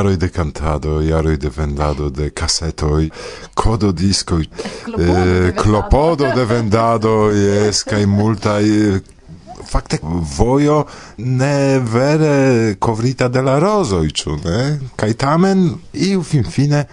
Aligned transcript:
jaroj 0.00 0.16
de 0.16 0.30
cantado, 0.30 1.02
jaroj 1.02 1.36
de 1.36 1.50
vendado 1.50 2.10
de 2.10 2.30
casetoj 2.30 3.10
codo 3.60 3.92
disco 3.92 4.40
eh, 4.40 5.52
clopodo 5.54 6.24
de 6.34 6.44
vendado. 6.44 7.30
yes 7.32 7.84
kai 7.84 8.06
multa 8.06 8.58
fakte 9.64 9.98
vojo 10.38 10.84
ne 11.16 11.78
vere 11.78 12.76
kovrita 12.78 13.28
de 13.28 13.42
la 13.42 13.58
rozo 13.58 14.00
ĉu 14.00 14.36
ne? 14.44 14.78
Kaj 14.96 15.12
tamen 15.14 15.68
iu 15.92 16.22
finfine 16.22 16.84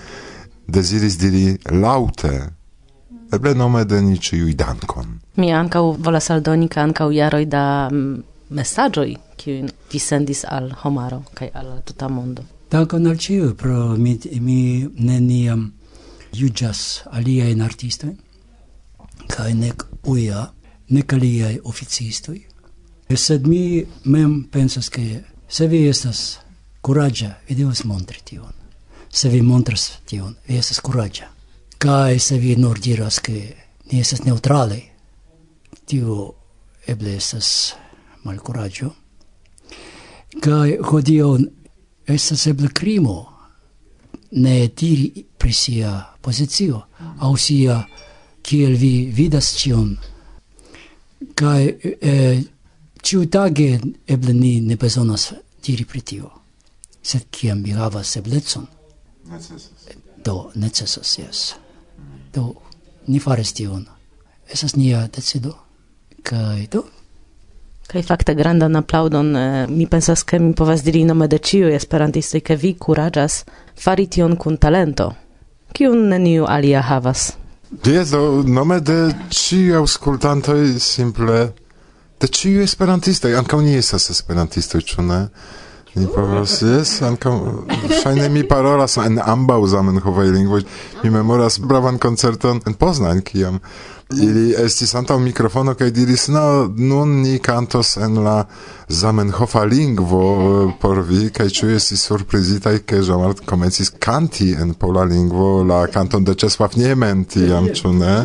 deziris 0.68 1.18
diri 1.18 1.58
laŭte 1.72 2.34
eble 3.34 3.54
nome 3.56 3.86
de 3.86 4.02
ni 4.02 4.18
ĉiuj 4.20 4.54
dankon. 4.56 5.20
Mi 5.36 5.54
ankaŭ 5.54 5.84
volas 6.04 6.30
aldoni 6.30 6.68
ke 6.68 6.80
ankaŭ 6.80 7.10
jaroj 7.12 7.46
da 7.46 7.64
mm, 7.92 8.24
mesaĝoj 8.50 9.10
kiujn 9.38 9.72
vi 9.92 10.00
sendis 10.00 10.46
al 10.48 10.72
homaro 10.84 11.24
kaj 11.34 11.50
al 11.54 11.74
tuta 11.86 12.08
mondo. 12.08 12.44
Dankon 12.72 13.08
al 13.08 13.18
ĉiuj 13.18 13.54
pro 13.56 13.96
mi 13.98 14.20
mi 14.40 14.88
neniam 14.98 15.72
juĝas 16.34 17.04
aliajn 17.12 17.62
artistojn 17.62 18.18
kaj 19.28 19.54
nek 19.54 19.84
UIA, 20.08 20.48
nek 20.90 21.14
aliaj 21.14 21.58
oficistoj. 21.64 22.40
Sed 23.16 23.48
mi 23.48 23.86
mem 24.04 24.44
pensas, 24.52 24.90
ke 24.90 25.24
se 25.48 25.68
vi 25.68 25.86
estas 25.88 26.40
kuraĝa, 26.82 27.34
vi 27.48 27.56
devas 27.56 27.84
montri 27.84 28.22
tion. 28.24 28.54
Se 29.10 29.30
vi 29.30 29.42
montras 29.42 29.90
tion, 30.06 30.36
vi 30.48 30.58
estas 30.58 30.80
kuraĝa. 30.84 31.30
Kaj 31.78 32.20
se 32.20 32.38
vi 32.38 32.56
nur 32.56 32.80
diras, 32.80 33.20
che 33.20 33.56
ni 33.92 34.00
estas 34.00 34.24
neutrale 34.26 34.82
tio 35.86 36.34
eble 36.88 37.16
estas 37.16 37.74
malkuraĝo. 38.24 38.92
Kaj 40.44 40.78
hodiaŭ 40.90 41.30
estas 42.08 42.48
eble 42.48 42.70
krimo 42.74 43.18
ne 44.32 44.68
diri 44.68 45.24
pri 45.48 45.54
sia 45.56 46.04
pozicio 46.20 46.82
au 47.24 47.38
sia 47.40 47.80
kiel 48.44 48.76
vi 48.76 49.08
vidas 49.16 49.54
ĉion. 49.56 49.94
Kai 51.40 51.62
eh, 52.02 52.42
ĉiutage 53.00 53.70
eble 54.08 54.34
ni 54.34 54.60
ne 54.60 54.76
bezonas 54.76 55.30
diri 55.64 55.86
pri 55.88 56.02
tio 56.02 56.32
sed 57.02 57.30
kiam 57.32 57.62
vi 57.64 57.72
havas 57.72 58.18
eblecon 58.20 58.68
necesas. 59.32 59.88
do 60.26 60.52
necesas 60.56 61.18
jes. 61.20 61.56
Do 62.34 62.54
ni 63.08 63.20
fares 63.20 63.54
tion. 63.54 63.86
Esas 64.52 64.76
nia 64.76 65.08
decido. 65.08 65.54
Kai 66.24 66.68
do? 66.68 66.84
Kaj 67.88 68.04
fakte 68.04 68.36
grandan 68.36 68.76
aplaudon, 68.76 69.32
mi 69.70 69.88
pensas 69.88 70.26
ke 70.28 70.40
mi 70.40 70.52
povas 70.54 70.84
diri 70.84 71.06
nome 71.08 71.28
de 71.32 71.40
ĉiuj 71.40 71.72
esperantistoj, 71.76 72.42
ke 72.42 72.60
vi 72.60 72.74
kuraĝas 72.76 73.46
fari 73.80 74.08
tion 74.12 74.36
kun 74.36 74.58
talento 74.58 75.14
kiun 75.78 76.08
neniu 76.10 76.48
alia 76.50 76.82
havas. 76.82 77.32
Dies 77.70 78.12
do 78.16 78.42
nome 78.48 78.80
de 78.82 79.12
ciu 79.30 79.78
auscultantoj 79.78 80.80
simple 80.82 81.52
de 82.22 82.28
ciu 82.34 82.64
esperantistoj 82.64 83.36
ankaŭ 83.38 83.60
ni 83.62 83.76
estas 83.78 84.10
esperantistoj 84.10 84.82
ĉu 84.82 85.06
ne? 85.06 85.20
Mi 85.98 86.06
povas, 86.16 86.60
jes, 86.62 86.92
ankaŭ 87.02 87.34
ŝajne 88.04 88.30
mi 88.30 88.44
parolas 88.48 89.00
en 89.02 89.18
ambaŭ 89.24 89.64
zamenhovaj 89.72 90.28
lingvoj. 90.36 90.64
Mi 91.04 91.10
memoras 91.10 91.58
bravan 91.60 91.98
koncerton 91.98 92.62
en 92.66 92.76
Poznań, 92.78 93.22
kiam 93.26 93.58
ili 94.14 94.54
estis 94.66 94.94
antaŭ 94.96 95.18
mikrofono 95.20 95.74
kaj 95.76 95.90
diris, 95.92 96.28
no, 96.28 96.74
nun 96.78 97.22
ni 97.22 97.40
kantos 97.40 97.98
en 97.98 98.22
la 98.24 98.46
zamenhofa 98.90 99.64
lingvo 99.66 100.22
eh, 100.38 100.72
por 100.82 101.02
vi, 101.10 101.30
kaj 101.30 101.50
ĉu 101.50 101.74
estis 101.76 102.06
surprizitaj, 102.08 102.78
ke 102.88 103.02
Jean-Marc 103.02 103.44
komencis 103.46 103.92
kanti 104.00 104.54
en 104.54 104.74
pola 104.74 105.04
lingvo 105.04 105.64
la 105.64 105.86
kanton 105.92 106.24
de 106.24 106.36
Czesław 106.36 106.78
Niemen 106.80 107.26
tiam, 107.26 107.68
ĉu 107.74 107.94
ne? 107.94 108.16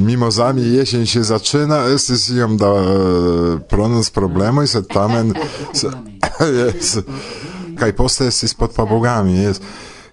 mimo 0.00 0.30
zami 0.30 0.72
jesień 0.72 1.06
się 1.06 1.24
zaczyna, 1.24 1.84
estis 1.94 2.30
iom 2.30 2.56
da 2.56 2.72
pronons 3.68 4.12
i 4.64 4.68
sed 4.68 4.88
tamen 4.88 5.34
jest 6.64 6.98
kaj 7.78 7.92
poste 7.92 8.24
jest 8.24 8.54
pod 8.54 8.72
pabogami, 8.72 9.42
jest 9.42 9.62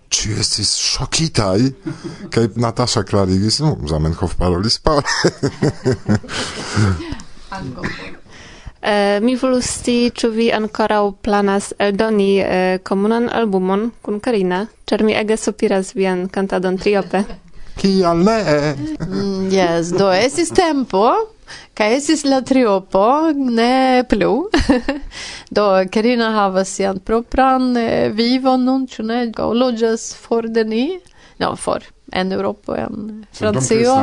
Czy 0.10 0.30
jesteś 0.30 0.68
szokitaj? 0.68 1.60
Kaj 2.32 2.50
Natasza 2.56 3.04
klarigis, 3.04 3.60
no, 3.60 3.78
Zamenhof 3.86 4.36
parolis 4.36 4.80
pare. 4.80 5.02
E, 8.82 9.20
mi 9.22 9.34
volus 9.38 9.66
scii, 9.66 10.12
ĉu 10.14 10.30
vi 10.30 10.52
ankoraŭ 10.54 11.14
planas 11.26 11.72
eldoni 11.82 12.28
e, 12.38 12.80
komunan 12.86 13.26
albumon 13.34 13.88
kun 14.06 14.20
Karina, 14.22 14.60
ĉar 14.86 15.02
mi 15.04 15.16
ege 15.18 15.38
sopiras 15.42 15.96
vian 15.98 16.28
kantadon 16.30 16.78
triope 16.78 17.24
kial 17.78 18.24
ne? 18.26 18.40
mm, 19.00 19.48
yes, 19.54 19.92
do 19.96 20.10
esis 20.14 20.52
tempo, 20.56 21.06
ca 21.78 21.90
esis 21.96 22.26
la 22.26 22.42
triopo, 22.42 23.08
ne 23.36 24.04
plu. 24.10 24.50
do 25.58 25.66
Karina 25.92 26.32
havas 26.36 26.76
sian 26.76 27.00
propran 27.00 27.76
eh, 27.78 28.12
vivon 28.14 28.66
nun, 28.66 28.88
ĉu 28.88 29.08
ne? 29.10 29.26
Aŭ 29.38 29.52
loĝas 29.54 30.14
for 30.16 30.48
de 30.48 30.64
ni? 30.64 30.86
No, 31.40 31.56
for 31.56 31.84
en 32.12 32.32
Europa 32.32 32.78
en 32.78 33.26
Francio. 33.32 33.96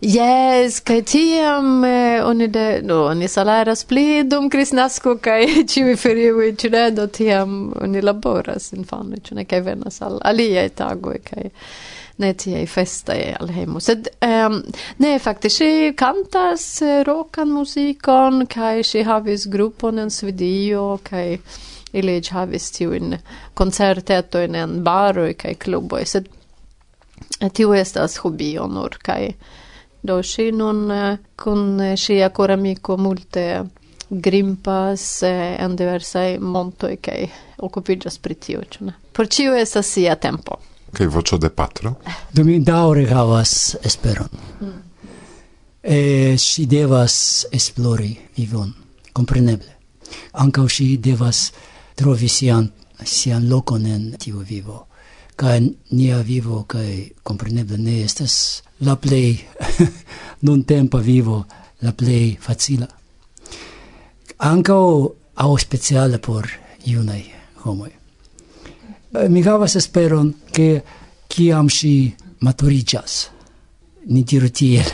Yes, 0.00 0.80
kai 0.80 1.02
tiam 1.02 1.84
eh, 1.84 2.22
oni 2.24 2.46
de, 2.48 2.80
no, 2.82 3.04
oni 3.04 3.28
salaras 3.28 3.84
pli 3.84 4.22
dum 4.22 4.46
Kristnasko 4.50 5.16
kai 5.22 5.46
ĉiuj 5.70 5.96
ferioj 5.98 6.52
ĉu 6.60 6.70
ne 6.70 6.84
do 6.94 7.06
tiam 7.06 7.56
oni 7.82 8.02
laboras 8.06 8.70
infanoj 8.76 9.18
ĉu 9.26 9.40
ne 9.40 9.44
kai 9.44 9.60
venas 9.66 9.98
al 10.06 10.20
aliaj 10.22 10.68
tagoj 10.78 11.18
kaj 11.24 11.48
ne 12.18 12.32
tiei 12.34 12.66
e 12.66 13.34
al 13.40 13.48
hemo. 13.48 13.80
Sed 13.80 14.08
um, 14.22 14.62
ne, 14.98 15.18
fakte, 15.18 15.48
si 15.48 15.92
cantas 15.96 16.82
eh, 16.82 17.02
rokan 17.06 17.48
musikon, 17.48 18.46
kai 18.46 18.82
si 18.82 19.02
havis 19.02 19.46
grupon 19.46 19.98
en 19.98 20.10
Svidio, 20.10 20.98
kai 21.02 21.38
ili 21.92 22.20
havis 22.30 22.70
tiuin 22.72 23.18
concerteto 23.54 24.40
in 24.40 24.54
en 24.54 24.82
baroj 24.84 25.34
kai 25.34 25.54
kluboj, 25.54 26.04
sed 26.04 26.28
eh, 27.40 27.50
tiu 27.50 27.72
estas 27.72 28.18
hobio 28.18 28.66
nur 28.66 28.98
kai 29.02 29.34
do 30.02 30.22
si 30.22 30.50
nun 30.52 30.90
eh, 30.90 31.18
kun 31.36 31.80
ŝia 31.96 32.28
koramiko 32.28 32.96
multe 32.96 33.64
grimpas 34.10 35.22
eh, 35.22 35.56
en 35.64 35.76
diversaj 35.76 36.38
montoi 36.40 36.96
kaj 36.96 37.26
okupiĝas 37.58 38.18
pri 38.18 38.34
tio, 38.34 38.62
ne? 38.80 38.94
Por 39.12 39.28
ĉio 39.28 39.54
estas 39.58 39.90
sia 39.92 40.14
tempo 40.16 40.58
che 40.92 41.06
voce 41.06 41.38
de 41.38 41.50
patro? 41.50 42.00
Do 42.30 42.44
mi 42.44 42.62
daure 42.62 43.06
havas 43.06 43.76
esperon. 43.82 44.28
Mm. 44.62 44.78
E, 45.80 46.34
si 46.36 46.66
devas 46.66 47.46
esplori 47.50 48.18
vivon, 48.34 48.74
compreneble. 49.12 49.76
Anca 50.32 50.66
si 50.68 50.98
devas 50.98 51.52
trovi 51.94 52.28
sian, 52.28 52.72
sian 53.04 53.48
locon 53.48 53.86
en 53.86 54.16
tiu 54.18 54.42
vivo. 54.42 54.86
Ca 55.36 55.58
nia 55.90 56.22
vivo, 56.22 56.64
ca 56.66 56.82
compreneble 57.22 57.78
ne 57.78 58.02
estes 58.02 58.62
la 58.80 58.96
plei 58.96 59.38
non 60.46 60.64
tempo 60.64 60.98
vivo, 60.98 61.46
la 61.80 61.92
plei 61.92 62.36
facila. 62.40 62.88
Ankaŭ 64.38 65.14
au 65.34 65.56
speciale 65.58 66.18
por 66.18 66.46
junaj 66.84 67.22
homoj. 67.64 67.90
Mi 69.28 69.42
havas 69.42 69.76
esperon 69.76 70.34
che 70.58 70.82
kiam 71.28 71.68
si 71.68 72.12
maturigas 72.38 73.30
ni 74.06 74.24
diru 74.24 74.48
tiel. 74.50 74.88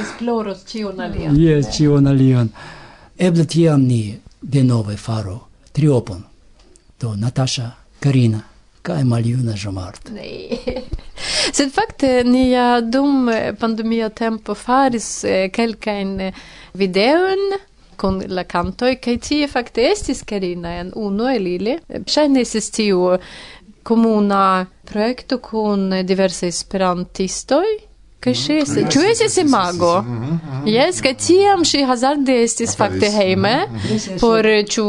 Esploros 0.00 0.62
cion 0.64 1.00
alian. 1.00 1.34
Yes 1.34 1.74
cion 1.74 2.06
alian. 2.06 2.48
Eble 3.16 3.44
tiam 3.46 3.82
ni 3.82 4.20
denove 4.38 4.96
faro 4.96 5.48
triopon. 5.72 6.22
Do 7.00 7.16
Natasha 7.16 7.66
Karina 7.98 8.44
kai 8.82 9.02
maljuna 9.04 9.54
Jomart 9.56 10.08
nee 10.14 10.56
Sed 11.56 11.72
fakte 11.72 12.22
ni 12.24 12.50
ja 12.50 12.80
dum 12.80 13.28
pandemia 13.60 14.08
tempo 14.08 14.54
faris 14.54 15.24
eh, 15.24 15.50
kelkajn 15.52 16.30
videon 16.72 17.58
kun 18.00 18.22
la 18.32 18.44
cantoj 18.48 18.94
kaj 19.04 19.16
tie 19.26 19.48
fakte 19.50 19.84
estis 19.90 20.22
Karina 20.24 20.72
en 20.80 20.92
unu 20.96 21.28
el 21.28 21.48
ili. 21.50 21.76
Ŝajne 22.08 22.44
estis 22.46 22.70
tiu 22.72 23.02
comuna 23.90 24.66
proiecto 24.84 25.40
con 25.40 26.00
diverse 26.04 26.46
esperantistoi? 26.46 27.88
Kaj 28.20 28.34
ŝi 28.36 28.56
estis 28.60 28.88
ĉu 28.92 29.00
estis 29.08 29.38
imago 29.40 29.94
jes 30.68 30.98
kaj 31.00 31.14
tiam 31.24 31.62
ŝi 31.64 31.80
hazarde 31.88 32.34
estis 32.44 32.74
fakte 32.76 33.08
hejme 33.14 33.54
por 34.20 34.48
ĉu 34.74 34.84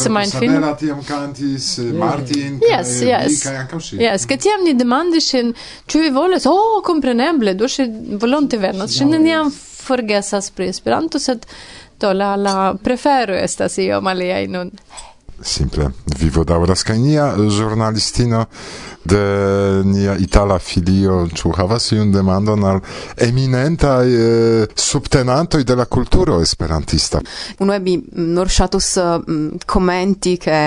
semajnfino 0.00 0.70
tiam 0.80 1.02
kantis 1.04 1.66
Martin 2.00 2.56
jes 2.64 2.94
jes 3.04 3.44
jes 4.00 4.24
kaj 4.30 4.40
tiam 4.46 4.64
ni 4.64 4.72
demandis 4.80 5.28
ŝin 5.34 5.52
ĉu 5.84 6.02
vi 6.06 6.10
volas 6.16 6.48
o, 6.48 6.56
oh, 6.56 6.80
kompreneble 6.88 7.52
do 7.60 7.68
ŝi 7.68 7.86
volonte 8.24 8.56
venas 8.64 8.96
ŝi 8.96 9.10
neniam 9.12 9.52
forgesas 9.82 10.48
pri 10.56 10.72
Esperanto 10.72 11.20
sed 11.20 11.44
do 12.00 12.12
la 12.16 12.34
la 12.36 12.74
prefero 12.82 13.36
estas 13.36 13.78
iom 13.78 14.08
aliaj 14.10 14.46
nun 14.50 14.72
simple. 15.44 15.90
Vivo 16.18 16.44
daŭras 16.44 16.84
kaj 16.86 16.98
nia 16.98 17.26
ĵurnalistino 17.36 18.44
de 19.04 19.82
nia 19.84 20.14
itala 20.20 20.58
filio. 20.58 21.26
Ĉu 21.34 21.52
havas 21.56 21.90
iun 21.92 22.12
demandon 22.14 22.64
al 22.64 22.80
eminentaj 23.26 24.06
eh, 24.06 24.66
subtenantoj 24.76 25.62
de 25.64 25.76
la 25.76 25.86
kulturo 25.86 26.40
esperantista? 26.42 27.20
Unue 27.60 27.78
mi 27.80 27.96
mm, 27.98 28.28
nur 28.36 28.50
ŝatus 28.50 28.90
mm, 29.26 29.64
komenti 29.66 30.36
ke 30.42 30.60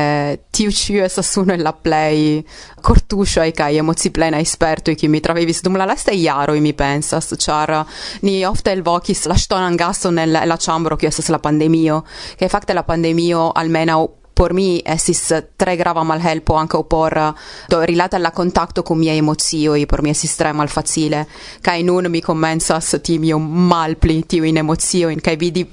tiu 0.52 0.72
ĉi 0.72 1.00
estas 1.06 1.32
unu 1.40 1.56
el 1.56 1.64
la 1.66 1.74
plej 1.76 2.44
kortuŝaj 2.86 3.50
kaj 3.58 3.80
emociplenaj 3.82 4.44
spertoj 4.46 4.96
kiuj 5.00 5.12
mi 5.12 5.24
travivis 5.24 5.64
dum 5.66 5.80
la 5.80 5.88
lastaj 5.90 6.16
jaroj 6.20 6.60
mi 6.62 6.74
pensas 6.78 7.32
ĉar 7.46 7.74
uh, 7.80 7.96
ni 8.28 8.38
ofte 8.46 8.76
elvokis 8.76 9.26
la 9.32 9.38
ŝtonan 9.40 9.78
gaston 9.78 10.20
en 10.20 10.36
la 10.36 10.58
ĉambro 10.58 10.98
kiu 10.98 11.10
estas 11.10 11.32
la 11.34 11.40
pandemio. 11.40 12.04
Kaj 12.40 12.52
fakte 12.52 12.76
la 12.78 12.84
pandemio 12.84 13.50
almenaŭ 13.56 14.04
por 14.36 14.52
mi 14.52 14.82
esis 14.84 15.32
eh, 15.32 15.52
tre 15.56 15.78
grava 15.78 16.04
malhelpo 16.04 16.56
anche 16.56 16.84
por 16.84 17.16
eh, 17.16 17.34
do 17.70 17.82
rilata 17.82 18.18
alla 18.18 18.32
contatto 18.32 18.84
con 18.84 18.98
mie 18.98 19.14
emozioni 19.14 19.86
por 19.86 20.02
mi 20.02 20.10
esis 20.10 20.36
tre 20.36 20.52
malfacile. 20.52 21.26
Kai 21.62 21.84
nun 21.84 22.08
mi 22.10 22.20
commensas 22.20 23.00
ti 23.02 23.18
mio 23.18 23.38
malpli 23.40 24.26
emozio 24.28 25.08
in 25.08 25.22
kai 25.22 25.38
vidi 25.38 25.66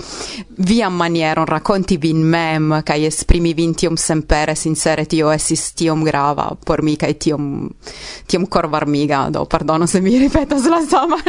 via 0.58 0.88
maniera 0.88 1.44
racconti 1.44 1.96
vin 1.96 2.22
mem 2.22 2.82
kai 2.84 3.04
esprimi 3.04 3.52
vin 3.52 3.74
tiom 3.74 3.96
sempere 3.96 4.54
sincere 4.54 5.06
tio 5.06 5.32
esis 5.32 5.72
tiom 5.72 6.04
grava 6.04 6.56
por 6.62 6.82
mi 6.82 6.94
kai 6.94 7.16
tiom 7.16 7.68
tiom 8.26 8.46
korvarmiga. 8.46 9.28
Do 9.28 9.44
perdono 9.46 9.86
se 9.86 10.00
mi 10.00 10.16
ripeto 10.22 10.54
la 10.68 10.80
saman 10.88 11.20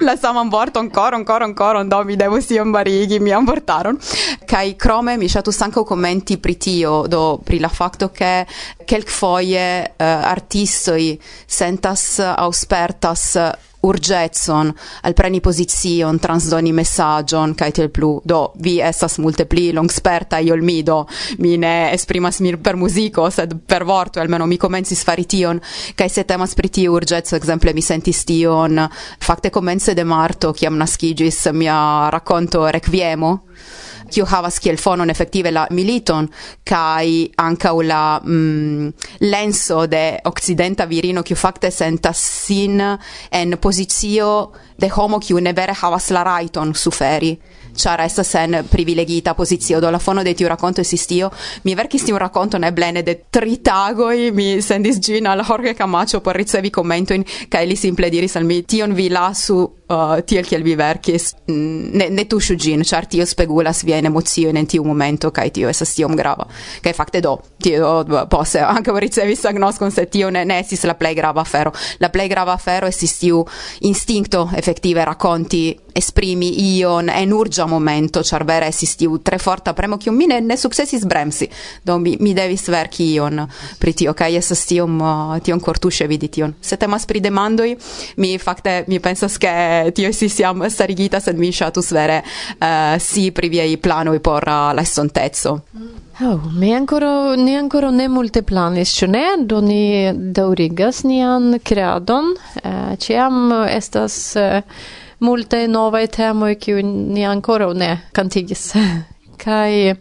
la 0.00 0.16
saman 0.16 0.48
vorton 0.48 0.86
ancora 0.86 1.14
ancora 1.14 1.44
ancora 1.44 1.84
do 1.84 2.02
mi 2.02 2.16
devo 2.16 2.38
tiom 2.40 2.72
barighi 2.72 3.20
mi 3.20 3.30
han 3.30 3.44
portaron 3.44 3.96
kai 4.44 4.74
crome 4.76 5.16
mi 5.16 5.28
chatu 5.28 5.52
sanco 5.52 5.84
commenti 5.84 6.36
pri 6.38 6.56
tio, 6.64 7.04
do 7.06 7.40
pri 7.44 7.58
la 7.60 7.68
facto 7.68 8.08
che 8.08 8.46
quelcfoie 8.86 9.92
uh, 9.96 10.02
eh, 10.02 10.04
artistoi 10.04 11.20
sentas 11.44 12.18
eh, 12.18 12.24
auspertas 12.24 13.34
eh, 13.36 13.52
urgetson 13.84 14.74
al 15.02 15.12
preni 15.12 15.40
posizion 15.40 16.18
transdoni 16.18 16.72
messagion 16.72 17.54
kai 17.54 17.70
tel 17.70 17.90
plu. 17.90 18.20
Do 18.24 18.52
vi 18.64 18.78
estas 18.80 19.18
multe 19.18 19.44
pli 19.44 19.72
longsperta 19.72 20.38
io 20.38 20.56
mi 20.56 20.82
do 20.82 21.06
mi 21.38 21.58
ne 21.58 21.92
esprimas 21.92 22.40
mir 22.40 22.56
per 22.58 22.76
musico 22.76 23.28
sed 23.28 23.58
per 23.66 23.84
vorto 23.84 24.20
almeno 24.20 24.46
mi 24.46 24.56
comenzi 24.56 24.94
fari 24.94 25.26
tion. 25.26 25.60
Kai 25.94 26.08
se 26.08 26.24
temas 26.24 26.54
pri 26.54 26.70
tiu 26.70 26.94
urgeco 26.94 27.36
exemple 27.36 27.74
mi 27.74 27.82
sentis 27.82 28.24
tion 28.24 28.88
fakte 29.18 29.50
komence 29.50 29.92
de 29.92 30.04
marto 30.04 30.52
kiam 30.52 30.80
naskiĝis 30.80 31.50
mia 31.52 32.08
racconto 32.08 32.64
Requiemo 32.70 33.42
kiu 34.10 34.26
havas 34.28 34.58
kiel 34.60 34.78
fonon 34.80 35.10
efektive 35.10 35.50
la 35.52 35.66
militon 35.70 36.28
kaj 36.66 37.06
ankaŭ 37.44 37.74
la 37.82 38.02
mm, 38.20 38.92
lenso 39.20 39.86
de 39.86 40.04
okcidenta 40.24 40.86
virino 40.90 41.22
kiu 41.22 41.36
fakte 41.36 41.70
sentas 41.70 42.20
sin 42.46 42.80
en 43.30 43.58
pozicio 43.60 44.30
de 44.78 44.88
homo 44.88 45.20
kiu 45.20 45.40
ne 45.40 45.52
vere 45.52 45.74
havas 45.74 46.10
la 46.10 46.24
rajton 46.24 46.74
suferi 46.74 47.34
ĉar 47.76 48.00
estas 48.04 48.34
en 48.40 48.58
privilegita 48.70 49.34
pozicio 49.34 49.80
do 49.80 49.90
la 49.90 49.98
fono 49.98 50.22
de 50.24 50.34
tiu 50.34 50.48
rakonto 50.48 50.80
esistio 50.80 51.30
mi 51.64 51.74
verkis 51.74 52.04
tiu 52.04 52.18
racconto 52.18 52.58
ne 52.58 52.72
blene 52.72 53.02
de 53.02 53.14
tri 53.30 53.56
tagoj 53.56 54.30
mi 54.32 54.62
sendis 54.62 55.00
ĝin 55.00 55.26
al 55.26 55.44
Jorge 55.48 55.74
Camacho 55.74 56.20
por 56.20 56.36
ricevi 56.36 56.70
komentojn 56.70 57.24
kaj 57.48 57.66
li 57.66 57.76
simple 57.76 58.10
diris 58.10 58.36
al 58.36 58.44
mi 58.44 58.62
tion 58.62 58.94
vi 58.94 59.08
lasu 59.08 59.62
uh, 59.88 60.20
tiel 60.26 60.46
kiel 60.46 60.62
vi 60.64 60.74
verkis. 60.78 61.30
Ne, 61.48 62.08
ne 62.10 62.24
tuŝu 62.30 62.56
ĝin 62.60 62.84
ĉar 62.86 63.08
tio 63.10 63.26
spegulas 63.28 63.84
viajn 63.84 64.08
emociojn 64.10 64.58
en 64.60 64.68
tiu 64.70 64.84
momento 64.86 65.30
kaj 65.34 65.50
tio 65.58 65.70
estas 65.70 65.94
tiom 65.96 66.16
grava. 66.16 66.46
Kaj 66.84 66.94
fakte 66.96 67.22
do 67.24 67.36
tio 67.62 68.26
poste 68.30 68.62
ankaŭ 68.64 68.96
ricevis 69.02 69.44
agnoskon 69.48 69.92
se 69.94 70.06
tio 70.06 70.30
ne, 70.30 70.44
ne 70.44 70.60
estis 70.62 70.84
la 70.88 70.96
plej 70.98 71.14
grava 71.18 71.44
afero. 71.44 71.72
La 72.00 72.10
plej 72.12 72.28
grava 72.32 72.56
afero 72.58 72.88
estis 72.90 73.18
tiu 73.20 73.44
instinkto 73.88 74.48
efektive 74.56 75.04
rakonti 75.04 75.64
esprimi 75.94 76.50
ion 76.76 77.08
en 77.08 77.32
urgia 77.32 77.66
momento, 77.66 78.22
char 78.22 78.44
vere 78.44 78.68
esistiu 78.68 79.18
tre 79.22 79.38
forta 79.38 79.74
premo, 79.74 79.96
kium 79.96 80.16
mi 80.16 80.26
ne, 80.26 80.40
ne 80.40 80.56
successis 80.56 81.04
bremsi, 81.04 81.48
do 81.82 81.98
mi, 81.98 82.16
mi 82.20 82.34
devis 82.34 82.66
verki 82.68 83.12
ion 83.14 83.44
pri 83.78 83.94
tio, 83.94 84.14
kai 84.14 84.34
esas 84.36 84.64
tiom, 84.66 84.98
tiom 85.44 85.60
cortusce 85.60 86.08
vidi 86.10 86.28
tion. 86.28 86.54
Se 86.60 86.76
temas 86.76 87.06
pri 87.06 87.20
demandoi, 87.24 87.76
mi 88.16 88.36
fakte, 88.38 88.84
mi 88.88 89.00
pensas 89.00 89.38
che 89.38 89.92
tio 89.94 90.12
si 90.12 90.28
siam 90.28 90.66
starigita, 90.68 91.20
sed 91.20 91.38
mi 91.38 91.52
shatus 91.52 91.92
vere 91.92 92.22
uh, 92.58 92.98
si 92.98 93.30
pri 93.32 93.48
viei 93.48 93.78
planoi 93.78 94.20
por 94.20 94.42
uh, 94.46 94.74
la 94.74 94.82
Mm. 95.44 96.04
Oh, 96.20 96.40
mi 96.52 96.72
ancora, 96.72 97.34
ni 97.34 97.56
ancora 97.56 97.90
ne 97.90 98.06
multe 98.08 98.42
planis, 98.42 98.92
ĉu 98.94 99.08
ne? 99.10 99.24
Do 99.50 99.58
ni 99.60 100.12
daŭrigas 100.14 101.02
nian 101.08 101.58
kredon. 101.58 102.34
Eh, 102.62 102.92
ĉiam 103.02 103.50
estas 103.66 104.36
eh, 104.38 104.62
multe 105.20 105.66
nove 105.68 106.06
temoi 106.06 106.56
kiu 106.56 106.82
ni 106.82 107.24
ancora 107.24 107.72
ne 107.74 107.90
cantigis. 108.12 108.72
kai 109.44 109.94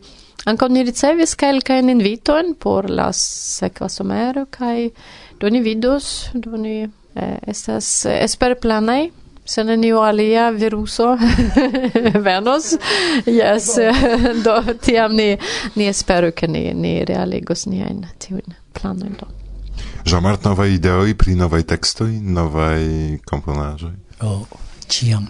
ankaŭ 0.46 0.70
ni 0.72 0.84
ricevis 0.84 1.36
kelkajn 1.40 1.90
invitojn 1.90 2.56
por 2.60 2.90
la 2.90 3.10
sekva 3.14 3.90
somero 3.90 4.46
kai 4.52 4.92
do 5.40 5.50
ni 5.50 5.62
vidos, 5.62 6.30
do 6.34 6.58
ni 6.58 6.84
eh, 6.84 7.38
estas 7.48 8.06
eh, 8.06 8.24
esperplanaj 8.24 9.10
se 9.46 9.64
neniu 9.64 10.00
alia 10.00 10.50
viruso 10.50 11.18
venos, 12.26 12.78
yes, 13.26 13.76
do 14.46 14.56
tiam 14.82 15.16
ni, 15.16 15.38
ni 15.76 15.88
esperu, 15.88 16.32
ke 16.32 16.48
ni, 16.48 16.70
ni 16.74 16.94
realigos 17.06 17.66
niajn 17.68 18.06
tiujn 18.20 18.56
planojn 18.74 19.18
do. 19.20 19.28
Jean-Marc, 20.06 20.44
novaj 20.44 20.72
ideoj 20.78 21.16
pri 21.20 21.36
novaj 21.36 21.64
tekstoj, 21.76 22.12
novaj 22.24 22.84
komponaĵoj? 23.28 23.96
Oh 24.24 24.63
ciam. 24.88 25.28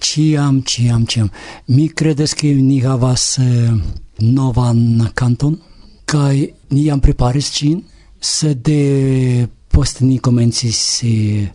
Ciam, 0.00 0.62
ciam, 0.62 1.06
ciam. 1.06 1.30
Mi 1.66 1.88
credes 1.92 2.34
che 2.34 2.52
ni 2.54 2.80
havas 2.80 3.38
eh, 3.38 3.72
novan 4.18 5.10
canton, 5.14 5.58
kai 6.04 6.54
ni 6.70 6.84
jam 6.84 7.00
preparis 7.00 7.50
cin, 7.50 7.82
sed 8.20 8.68
eh, 8.68 9.48
post 9.68 10.00
ni 10.00 10.18
comencis 10.18 11.02
eh, 11.02 11.50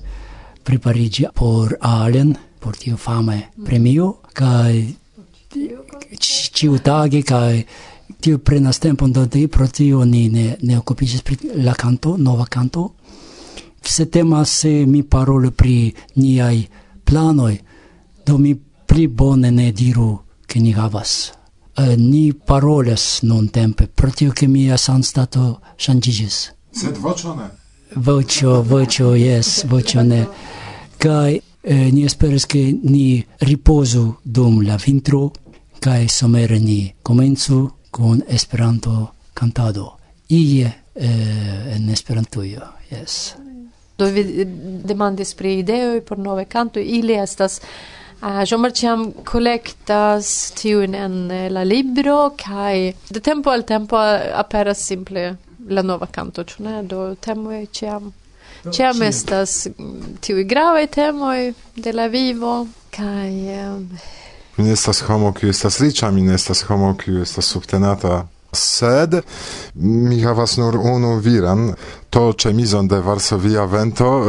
preparigi 0.63 1.27
por 1.33 1.77
Allen, 1.79 2.37
por 2.59 2.75
tio 2.75 2.97
fame 2.97 3.49
premio, 3.63 4.19
kai 4.33 4.95
ciu 6.19 6.77
tage, 6.79 7.23
kai 7.23 7.65
tio 8.19 8.37
prenas 8.39 8.79
tempon 8.79 9.11
da 9.11 9.25
di, 9.25 9.47
pro 9.47 9.67
tio 9.67 10.03
ni 10.03 10.29
ne, 10.29 10.57
ne 10.61 10.77
occupigis 10.77 11.21
pri 11.21 11.37
la 11.63 11.73
canto, 11.73 12.15
nova 12.17 12.45
canto, 12.45 12.93
se 13.81 14.09
temas 14.09 14.63
eh, 14.63 14.85
mi 14.85 15.03
parole 15.03 15.51
pri 15.51 15.93
niai 16.15 16.67
planoi 17.03 17.59
do 18.25 18.37
mi 18.37 18.55
pli 18.87 19.07
bone 19.07 19.51
ne 19.51 19.71
diru, 19.71 20.19
ke 20.47 20.59
ni 20.59 20.71
havas. 20.71 21.31
Uh, 21.77 21.95
ni 21.97 22.33
parolas 22.33 23.21
non 23.23 23.49
tempe, 23.49 23.87
pro 23.87 24.11
tio 24.11 24.31
che 24.31 24.47
mia 24.47 24.77
sanstato 24.77 25.61
ŝanĝiĝis. 25.77 26.37
Sed 26.71 26.97
vocio 26.97 27.33
ne. 27.35 27.49
vocio 27.95 28.61
vocio 28.63 29.15
yes 29.15 29.65
vocio 29.65 30.03
ne. 30.03 30.27
kai 30.97 31.41
eh, 31.63 31.91
ni 31.91 32.05
esperas, 32.05 32.45
ke 32.45 32.71
ni 32.83 33.23
ripozu 33.39 34.15
dum 34.23 34.61
la 34.61 34.77
vintro, 34.77 35.31
kai 35.79 36.07
somere 36.07 36.59
ni 36.59 36.93
komencu 37.03 37.69
kun 37.91 38.23
Esperanto 38.27 39.13
kantado. 39.33 39.97
Ie 40.29 40.71
eh, 40.95 41.75
en 41.75 41.89
Esperantujo, 41.89 42.61
jes 42.89 43.35
do 43.97 44.05
vi 44.05 44.21
eh, 44.21 44.45
demandis 44.83 45.33
pri 45.33 45.59
ideoj 45.59 46.01
por 46.01 46.19
nove 46.19 46.45
canto 46.45 46.79
ili 46.79 47.13
estas 47.13 47.61
Uh, 48.23 48.29
Jean 48.47 48.61
Martiam 48.61 49.01
collectas 49.27 50.53
tiun 50.55 50.95
en 50.95 51.31
eh, 51.31 51.49
la 51.51 51.63
libro 51.63 52.29
kai 52.39 52.93
de 53.09 53.19
tempo 53.19 53.49
al 53.51 53.65
tempo 53.67 53.97
aperas 54.33 54.79
simple 54.79 55.35
la 55.67 55.81
nova 55.81 56.07
canto 56.07 56.43
ĉu 56.43 56.63
ne? 56.63 56.83
Do 56.83 57.15
temoj 57.15 57.65
ĉiam 57.65 58.05
oh, 58.07 58.71
Ciam 58.71 59.01
estas 59.01 59.67
mm, 59.77 60.17
tiui 60.21 60.43
grave 60.43 60.87
temoi 60.87 61.53
de 61.75 61.91
la 61.93 62.07
vivo, 62.07 62.67
kai 62.95 63.33
Um... 63.73 63.89
Mi 64.57 64.71
estas 64.71 65.01
homo, 65.01 65.33
kiu 65.33 65.49
estas 65.49 65.79
riĉa, 65.81 66.11
mi 66.11 66.33
estas 66.33 66.61
homo, 66.63 66.93
kiu 66.97 67.21
estas 67.21 67.45
subtenata, 67.45 68.27
sed 68.53 69.21
mi 69.73 70.21
havas 70.21 70.57
nur 70.57 70.77
unu 70.77 71.17
viran, 71.19 71.73
to 72.13 72.33
cemizon 72.33 72.87
de 72.87 72.99
Varsovia 72.99 73.65
Vento, 73.65 74.23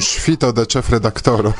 svito 0.00 0.52
de 0.52 0.64
cef 0.64 0.90
redaktoro. 0.90 1.52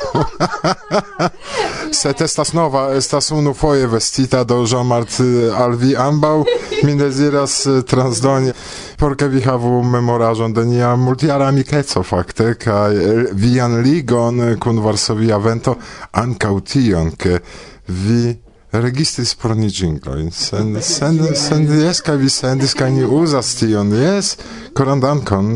Set 1.91 2.21
estas 2.21 2.53
nova, 2.53 2.93
estas 2.93 3.31
unu 3.31 3.53
foje 3.53 3.87
vestita 3.87 4.43
do 4.43 4.65
Jean-Mart 4.65 5.09
al 5.57 5.75
vi 5.75 5.95
ambau, 5.95 6.45
mi 6.83 6.95
desiras 6.95 7.67
transdoni, 7.87 8.51
porke 8.97 9.27
vi 9.27 9.41
havu 9.41 9.83
memorażon 9.83 10.53
de 10.53 10.65
nia 10.65 10.95
multiara 10.95 11.47
amikeco 11.47 12.03
fakte, 12.03 12.53
kaj 12.53 12.93
vian 13.33 13.81
ligon 13.81 14.59
kun 14.59 14.79
Varsovia 14.79 15.37
Vento, 15.37 15.75
ankau 16.11 16.61
tion, 16.61 17.11
ke 17.17 17.39
vi 17.87 18.35
registris 18.81 19.35
por 19.35 19.55
ni 19.57 19.69
ĝinglojn 19.69 20.31
sen 20.31 20.81
sen 20.81 21.19
sen 21.35 21.67
jes 21.81 22.01
kaj 22.01 22.15
vi 22.17 22.29
sendis 22.29 22.73
kaj 22.73 22.89
ni 22.91 23.05
uzas 23.05 23.55
tion. 23.59 23.93
Jes 23.93 24.37
koran 24.73 24.99
dankon. 24.99 25.51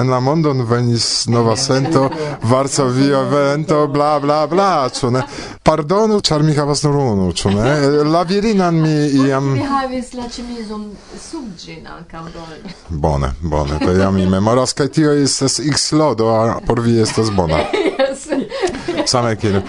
En 0.00 0.10
la 0.10 0.20
mondon 0.20 0.62
venis 0.66 1.26
nova 1.26 1.56
sento 1.56 2.08
Varsovio 2.42 3.22
vento 3.30 3.86
bla 3.86 4.20
bla 4.20 4.46
bla 4.46 4.88
ĉu 4.88 5.10
ne? 5.10 5.22
Pardonu 5.62 6.20
ĉar 6.20 6.42
mi 6.42 6.54
havas 6.54 6.82
nur 6.82 6.96
unu 6.96 7.32
ĉu 7.32 7.50
ne? 7.50 7.74
La 8.14 8.22
virinan 8.22 8.80
mi 8.82 8.94
iam 9.26 9.52
mi 9.52 9.64
havis 9.66 10.12
la 10.14 10.28
ĉemizon 10.28 10.90
sub 11.30 11.44
ĝin 11.58 11.86
ankaŭ 11.86 12.24
bone 12.88 13.32
bone 13.40 13.78
to 13.78 13.92
ja 13.92 14.10
mi 14.10 14.26
memoras 14.26 14.72
kaj 14.72 14.88
tio 14.88 15.12
estas 15.12 15.58
x-lodo 15.58 16.30
por 16.66 16.80
vi 16.80 17.00
estas 17.00 17.30
bona. 17.30 17.64
Same 19.10 19.36
kiel 19.36 19.62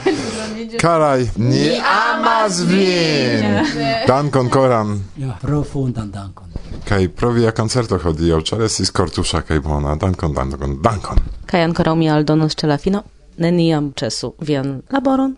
Karaj, 0.79 1.27
ni 1.37 1.79
amas 1.79 2.59
vin! 2.59 3.59
Dankon 4.07 4.49
koran! 4.49 5.03
Ja, 5.17 5.37
profundan 5.41 6.11
dankon. 6.11 6.47
Kaj 6.87 7.07
pro 7.15 7.31
via 7.31 7.51
koncerto 7.51 7.97
hodiaŭ, 8.03 8.41
ĉar 8.41 8.63
estis 8.67 8.91
kortuŝa 8.91 9.41
kaj 9.47 9.59
bona. 9.59 9.95
Dankon, 9.95 10.33
dankon, 10.33 10.77
dankon! 10.83 11.23
Kaj 11.51 11.63
ankoraŭ 11.67 11.95
mi 11.95 12.09
aldonos 12.09 12.55
ĉe 12.55 12.71
la 12.71 12.77
fino 12.77 13.03
neniam 13.37 13.91
ĉesu 13.97 14.33
vian 14.39 14.81
laboron. 14.91 15.35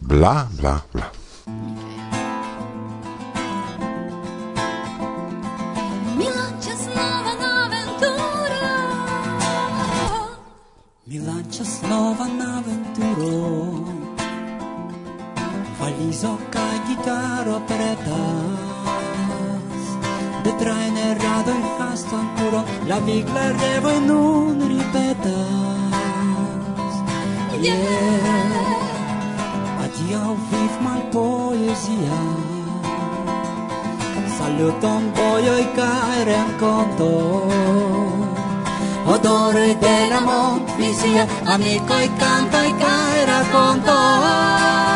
Bla, 0.00 0.36
bla, 0.60 0.78
bla. 0.92 1.10
Mi 6.16 6.26
Часнова 11.50 12.26
на 12.28 12.58
aventuro. 12.58 13.63
Paradiso 15.94 16.34
kaj 16.50 16.76
gitaro 16.88 17.56
pretas. 17.68 18.62
De 20.44 20.52
traine 20.58 21.14
rado 21.14 21.52
il 21.54 21.66
haston 21.78 22.26
kuro 22.36 22.62
La 22.88 22.98
vigla 22.98 23.44
revoj 23.52 23.98
nun 24.06 24.58
ripetas. 24.70 25.92
Yeah 27.66 27.84
Adiaŭ 29.84 30.30
viv 30.50 30.72
malpoezia. 30.86 32.18
Saluton 34.38 35.02
vojoj 35.18 35.64
kaj 35.78 36.18
renkontoj 36.30 37.94
odore 39.14 39.70
della 39.84 40.20
mont 40.26 40.66
visia, 40.78 41.24
amicoi 41.54 42.08
cantoi 42.18 42.70
cae 42.82 43.20
raccontoi. 43.30 44.93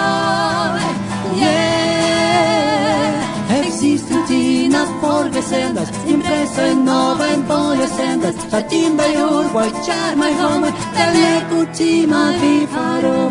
Malvinas 4.68 4.88
forgesendas, 5.00 5.88
impreso 6.06 6.62
en 6.62 6.84
nova 6.84 7.32
en 7.32 7.42
poliosendas, 7.44 8.34
Satimba 8.50 9.08
y 9.08 9.16
Uruguay, 9.16 9.72
charma 9.84 10.30
y 10.30 10.38
homer, 10.38 10.75
Elie 10.94 11.44
cuchima 11.48 12.34
y 12.37 12.66
faro. 12.66 13.30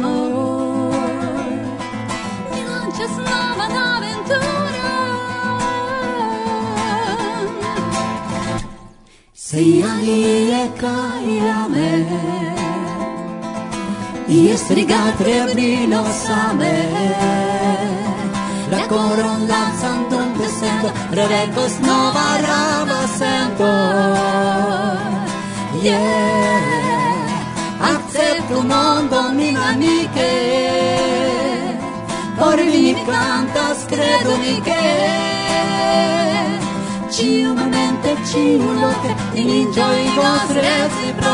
Mi 2.51 2.61
lancia 2.63 3.05
es 3.05 3.11
nueva 3.17 3.67
d'aventura. 3.75 4.89
Si 9.33 9.83
alie 9.83 10.71
caiame, 10.79 12.05
i 14.27 14.49
estriga 14.49 15.13
trebino 15.19 16.03
same, 16.25 16.89
la 18.71 18.87
coron 18.87 19.47
lanzan 19.47 20.06
cantando 20.77 20.93
revemos 21.11 21.79
nova 21.79 22.37
rama 22.41 23.07
sento 23.07 23.63
yeah. 25.81 26.75
Accepto 27.79 28.61
mondo 28.61 29.31
min 29.33 29.55
amiche 29.55 30.97
por 32.37 32.57
mi 32.57 32.93
cantas 33.05 33.85
credo 33.87 34.37
mi 34.37 34.61
che 34.61 34.85
ciu 37.09 37.53
momente 37.53 38.15
ciu 38.25 38.57
loque 38.81 39.15
in 39.33 39.49
injoy 39.49 40.09
vos 40.15 40.51
Yeah 40.51 41.27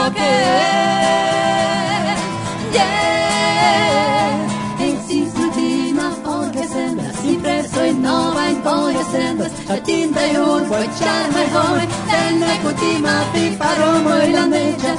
sendas 9.14 9.52
atinta 9.76 10.24
iur 10.36 10.62
voi 10.72 10.88
charma 11.00 11.34
mai 11.36 11.48
home 11.56 11.86
ten 12.10 12.34
mai 12.42 12.58
cutima 12.64 13.16
pi 13.34 13.44
paromo 13.62 14.14
i 14.28 14.32
la 14.38 14.46
media 14.56 14.94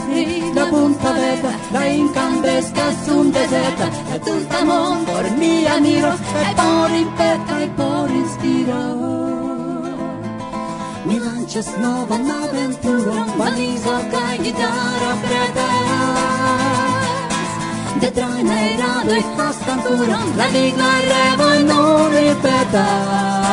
la 0.56 0.64
punta 0.72 1.10
veta 1.18 1.52
la 1.74 1.82
incandesca 2.00 2.86
sun 3.04 3.26
deserta 3.36 3.86
e 4.14 4.16
tutta 4.26 4.60
mon 4.70 4.96
por 5.08 5.24
mi 5.40 5.54
amiro 5.76 6.12
e 6.42 6.44
por 6.60 6.90
in 7.00 7.08
peta 7.18 7.54
e 7.66 7.68
por 7.78 8.08
instiro 8.22 8.82
Mi 11.06 11.16
lancias 11.18 11.68
nova 11.84 12.16
na 12.28 12.36
aventura, 12.44 13.16
valizo 13.36 13.96
kaj 14.12 14.36
gitara 14.44 15.12
pretas. 15.24 16.54
De 18.00 18.08
trajna 18.16 18.56
i 18.70 18.72
rado 18.80 19.14
i 19.14 19.22
hastan 19.36 19.78
kuron, 19.86 20.26
la 20.38 20.46
vigla 20.54 20.92
revo 21.10 21.48
non 21.68 22.10
ripetas. 22.14 23.43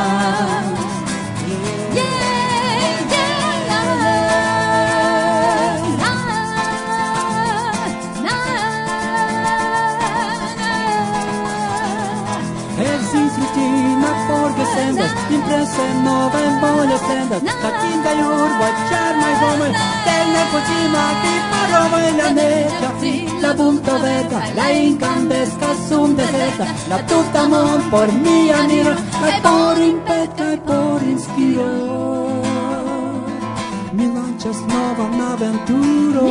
prendas 14.91 15.11
Impresa 15.29 15.81
e 15.81 15.93
nova 16.03 16.39
en 16.41 16.59
bolje 16.59 16.97
prendas 17.07 17.41
Katinka 17.61 18.11
urbo 18.13 18.43
urba, 18.43 18.67
čarna 18.89 19.27
i 19.31 19.35
gomel 19.41 19.73
Tenne 20.05 20.43
pojima 20.51 21.03
ti 21.21 21.33
parova 21.51 21.99
e 22.07 22.11
la 22.17 22.29
neka 22.31 22.89
La 23.41 23.53
punto 23.53 23.99
verda, 23.99 24.39
la 24.55 24.69
incandesca 24.71 25.69
sum 25.87 26.15
deserta 26.15 26.65
La 26.89 26.97
tutta 27.07 27.47
mon 27.47 27.89
por 27.89 28.11
mia 28.11 28.59
amiro 28.59 28.91
E 29.27 29.41
por 29.41 29.77
impeta 29.77 30.53
e 30.53 30.57
por 30.57 31.01
inspiro 31.01 31.69
Mi 33.93 34.07
lancias 34.13 34.59
nova 34.67 35.05
na 35.17 35.33
aventuro 35.33 36.23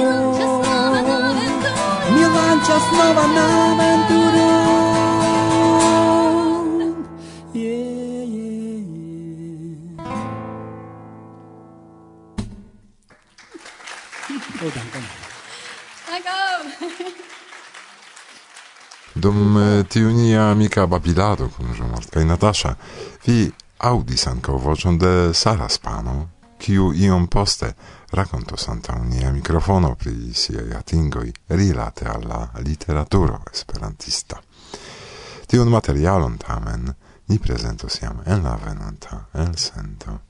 Mi 2.13 2.23
lancias 2.35 2.87
nova 2.93 3.27
na 3.37 3.47
aventuro 3.73 4.90
Do, 14.61 14.67
dankon. 14.75 15.03
Dankon. 16.11 16.73
Dum 19.15 19.57
eh, 19.57 19.85
tiu 19.89 20.11
nia 20.11 20.51
amika 20.51 20.87
babilado 20.87 21.49
kun 21.49 21.73
Jean-Marc 21.73 22.11
kaj 22.13 22.25
Natasha, 22.25 22.75
vi 23.27 23.51
audis 23.79 24.27
ankaŭ 24.27 24.59
voĉon 24.61 24.99
de 25.01 25.13
Sara 25.35 25.69
Spano, 25.69 26.29
kiu 26.61 26.93
iom 26.93 27.27
poste 27.33 27.73
rakontos 28.13 28.69
antaŭ 28.69 28.99
nia 29.05 29.33
mikrofono 29.33 29.95
pri 29.95 30.35
siaj 30.35 30.77
atingoj 30.79 31.33
rilate 31.49 32.09
al 32.13 32.29
la 32.29 32.43
literaturo 32.61 33.41
esperantista. 33.53 34.43
Tiun 35.47 35.73
materialon 35.73 36.37
tamen 36.39 36.93
ni 37.29 37.39
prezentos 37.39 38.03
jam 38.03 38.21
en 38.27 38.45
la 38.45 38.59
venonta 38.67 39.25
elsento. 39.35 40.21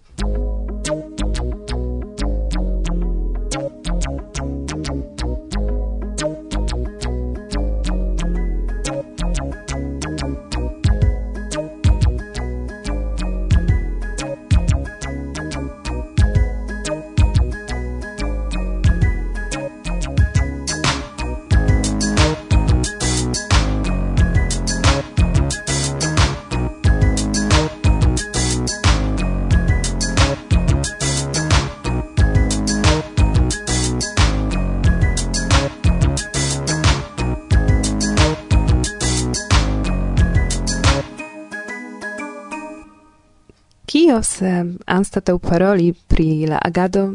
anstatau 45.00 45.38
paroli 45.40 45.90
pri 45.92 46.46
la 46.46 46.60
agado 46.62 47.08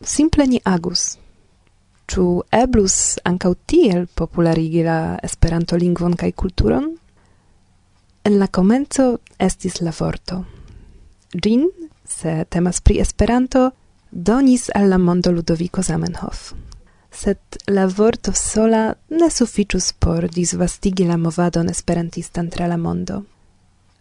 simple 0.00 0.46
ni 0.46 0.60
agus. 0.64 1.16
Ĉu 2.10 2.24
eblus 2.50 2.94
ankaŭ 3.24 3.52
tiel 3.70 4.06
popularigi 4.18 4.82
la 4.82 5.18
Esperanto-lingvon 5.22 6.16
kaj 6.18 6.32
kulturon? 6.32 6.88
En 8.24 8.38
la 8.38 8.48
komenco 8.48 9.04
estis 9.38 9.80
la 9.80 9.92
vorto. 9.98 10.42
Ĝin, 11.32 11.68
se 12.04 12.44
temas 12.50 12.80
pri 12.80 12.98
Esperanto, 13.00 13.70
donis 14.10 14.68
al 14.74 14.90
la 14.90 14.98
mondo 14.98 15.30
Ludovico 15.32 15.82
Zamenhof. 15.82 16.52
Sed 17.10 17.38
la 17.66 17.86
vorto 17.86 18.32
sola 18.34 18.94
ne 19.10 19.30
suficius 19.30 19.92
por 19.92 20.28
disvastigi 20.28 21.06
la 21.06 21.16
movadon 21.16 21.70
esperantistan 21.70 22.50
tra 22.50 22.66
la 22.66 22.76
mondo. 22.76 23.22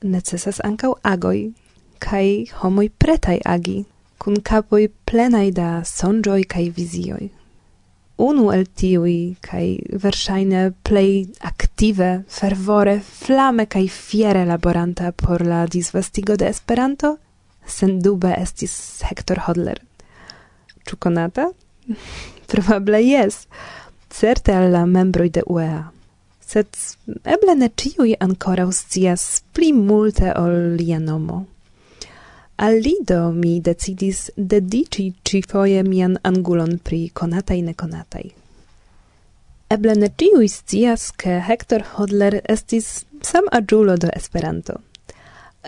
Necesas 0.01 0.62
ankaŭ 0.63 0.93
agoj, 1.03 1.51
kai 2.00 2.48
homoi 2.62 2.89
pretai 2.89 3.39
agi, 3.46 3.84
kun 4.20 4.41
capoi 4.41 4.88
plenai 5.06 5.51
da 5.51 5.82
sonjoi 5.84 6.44
kai 6.48 6.70
visioi. 6.70 7.29
Unu 8.20 8.50
el 8.51 8.65
tiui, 8.75 9.38
kai 9.39 9.79
versaine 10.03 10.74
plei 10.84 11.29
active, 11.39 12.25
fervore, 12.27 12.98
flame 13.00 13.65
kai 13.65 13.88
fiere 13.88 14.44
laboranta 14.46 15.13
por 15.15 15.46
la 15.46 15.65
disvastigo 15.65 16.36
de 16.36 16.50
Esperanto, 16.50 17.18
sen 17.65 18.00
dube 18.03 18.34
estis 18.36 18.74
Hector 19.08 19.39
Hodler. 19.46 19.79
Ĉu 20.84 20.98
konata? 21.00 21.51
Probable 22.51 23.00
jes. 23.06 23.46
Certe 24.10 24.56
al 24.58 24.72
la 24.74 24.84
membroj 24.89 25.29
de 25.38 25.46
UEA. 25.48 25.86
Sed 26.50 26.68
eble 27.24 27.56
ne 27.56 27.70
ciui 27.70 28.15
ankoraŭ 28.25 28.72
scias 28.74 29.25
pli 29.53 29.70
multe 29.72 30.34
ol 30.36 30.75
lia 30.79 31.00
nomo. 31.00 31.44
Al 32.61 32.81
lido 32.83 33.31
mi 33.31 33.61
decidis 33.61 34.31
dedici 34.35 35.13
cifoje 35.23 35.83
mian 35.83 36.17
angulon 36.23 36.79
pri 36.83 37.09
konataj 37.09 37.61
nekonataj. 37.61 38.23
Eble 39.69 39.95
ne 39.95 40.09
ciui 40.09 40.47
scias, 40.51 41.11
ke 41.11 41.39
Hector 41.47 41.83
Hodler 41.93 42.41
estis 42.43 43.05
sam 43.23 43.43
agiulo 43.51 43.97
do 43.97 44.09
Esperanto. 44.15 44.73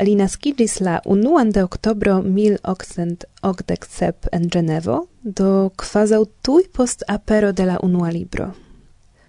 Li 0.03 0.15
naskiĝis 0.19 0.79
la 0.83 0.99
unuan 1.05 1.51
de 1.55 1.63
oktobro 1.63 2.21
1887 2.25 4.27
en 4.31 4.49
Genevo 4.49 5.05
do 5.23 5.69
kvazaŭ 5.77 6.25
tui 6.41 6.63
post 6.73 7.03
apero 7.07 7.51
de 7.51 7.65
la 7.71 7.77
unua 7.83 8.11
libro. 8.11 8.51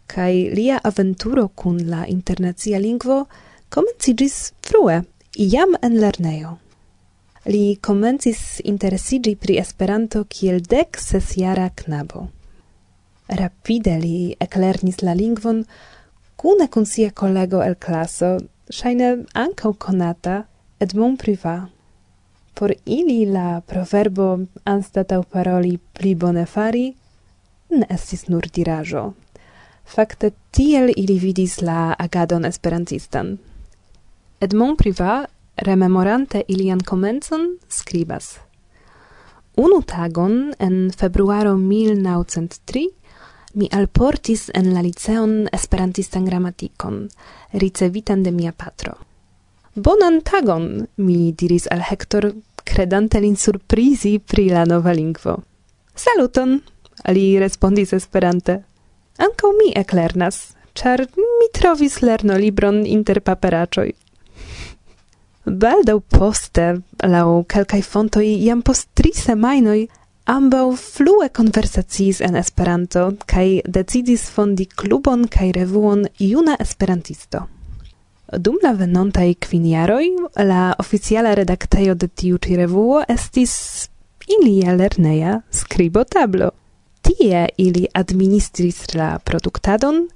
Kaj 0.06 0.32
lia 0.58 0.80
aventuro 0.82 1.48
kun 1.48 1.78
la 1.94 2.06
internacia 2.08 2.78
lingvo 2.78 3.26
komencigis 3.68 4.52
frue, 4.66 5.02
iam 5.38 5.76
en 5.82 6.00
lernejo. 6.00 6.61
Li 7.44 7.76
komencis 7.82 8.60
interesigi 8.64 9.34
pri 9.36 9.56
Esperanto 9.58 10.20
kiel 10.30 10.60
dek 10.62 10.98
sesjara 10.98 11.70
knabo. 11.74 12.28
Rapide 13.26 13.96
li 13.98 14.34
eklernis 14.38 15.02
la 15.02 15.14
lingvon 15.18 15.64
kune 16.36 16.68
kun 16.70 16.86
sia 16.86 17.10
kolego 17.10 17.62
el 17.64 17.74
klaso, 17.74 18.36
ŝajne 18.70 19.10
ankaŭ 19.34 19.72
konata 19.74 20.44
Edmond 20.78 21.18
Privat. 21.18 21.66
Por 22.54 22.74
ili 22.86 23.26
la 23.26 23.60
proverbo 23.66 24.38
anstataŭ 24.64 25.22
paroli 25.34 25.78
pli 25.98 26.14
bone 26.14 26.46
fari 26.46 26.92
ne 27.70 27.86
estis 27.90 28.28
nur 28.28 28.46
diraĵo. 28.54 29.06
Fakte 29.82 30.30
tiel 30.54 30.92
ili 30.94 31.18
vidis 31.18 31.58
la 31.60 31.94
agadon 31.98 32.44
esperantistan. 32.44 33.38
Edmond 34.40 34.78
Privat 34.78 35.30
rememorante 35.56 36.44
ilian 36.48 36.80
comencon, 36.80 37.58
scribas. 37.68 38.38
Unu 39.56 39.82
tagon 39.82 40.54
en 40.58 40.90
februaro 40.90 41.56
1903 41.56 42.88
mi 43.54 43.68
alportis 43.70 44.50
en 44.54 44.72
la 44.74 44.80
liceon 44.80 45.48
esperantistan 45.52 46.24
gramatikon, 46.24 47.08
ricevitan 47.52 48.22
de 48.22 48.32
mia 48.32 48.52
patro. 48.52 48.96
Bonan 49.74 50.20
tagon, 50.22 50.86
mi 50.96 51.32
diris 51.32 51.66
al 51.70 51.80
Hector, 51.80 52.32
credante 52.64 53.20
lin 53.20 53.36
surprizi 53.36 54.18
pri 54.18 54.48
la 54.48 54.64
nova 54.64 54.92
lingvo. 54.92 55.42
Saluton, 55.94 56.60
li 57.08 57.38
respondis 57.38 57.92
esperante. 57.92 58.62
Ankaŭ 59.18 59.52
mi 59.56 59.72
eklernas, 59.76 60.54
ĉar 60.74 61.06
mi 61.16 61.48
trovis 61.52 62.00
lerno 62.02 62.36
libron 62.40 62.86
inter 62.86 63.20
paperaĉoj. 63.20 63.90
Baldaŭ 65.44 65.98
poste, 66.06 66.68
laŭ 67.02 67.42
kelkaj 67.50 67.82
fontoj, 67.82 68.26
jam 68.44 68.62
post 68.62 68.88
tri 68.94 69.10
semajnoj 69.16 69.80
ambaŭ 70.30 70.66
flue 70.78 71.28
konversaciis 71.34 72.20
en 72.22 72.36
Esperanto 72.38 73.08
kaj 73.26 73.46
decidis 73.66 74.28
fondi 74.30 74.68
klubon 74.70 75.26
kaj 75.26 75.50
revuon 75.56 76.06
Juna 76.18 76.54
Esperantisto. 76.60 77.42
Dum 78.38 78.60
la 78.62 78.72
venontaj 78.72 79.34
kvin 79.44 79.66
jaroj 79.66 80.06
la 80.38 80.74
oficiala 80.78 81.34
redaktejo 81.34 81.94
de 81.94 82.08
tiu 82.08 82.38
ĉi 82.38 82.56
revuo 82.56 83.02
estis 83.08 83.88
ilia 84.38 84.76
lerneja 84.78 85.40
skribotablo. 85.50 86.52
Tie 87.02 87.48
ili 87.58 87.88
administris 87.94 88.94
la 88.94 89.18
produktadon, 89.18 90.06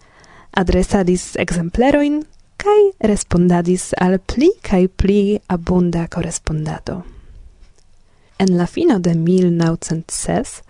adresadis 0.55 1.35
ekzemplerojn 1.37 2.23
kai 2.67 3.09
respondadis 3.09 3.93
al 4.03 4.19
pli 4.19 4.51
kai 4.63 4.89
pli 4.89 5.39
abunda 5.47 6.09
correspondado. 6.09 7.05
En 8.39 8.57
la 8.59 8.67
fino 8.67 8.99
de 8.99 9.15
1906 9.15 10.63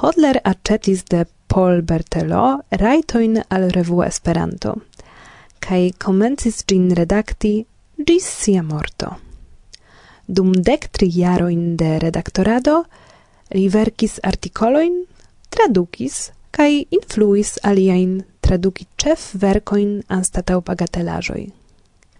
Hodler 0.00 0.40
acetis 0.44 1.04
de 1.04 1.24
Paul 1.46 1.82
Bertelo 1.82 2.60
rajtojn 2.70 3.42
al 3.48 3.70
revuo 3.70 4.02
Esperanto 4.04 4.74
kai 5.66 5.92
komencis 6.04 6.64
gin 6.66 6.90
redakti 6.94 7.54
gis 8.06 8.26
sia 8.42 8.62
morto. 8.62 9.16
Dum 10.26 10.52
dek 10.52 10.88
tri 10.90 11.08
jarojn 11.10 11.76
de 11.80 11.96
redaktorado 12.02 12.82
li 13.54 13.68
verkis 13.70 14.18
artikolojn, 14.22 15.04
tradukis 15.50 16.30
kai 16.50 16.86
influis 16.90 17.56
aliain 17.62 18.24
traduki 18.46 18.84
ĉef 19.02 19.20
verkoin 19.42 20.02
anstatau 20.08 20.60
bagatelajoi. 20.66 21.44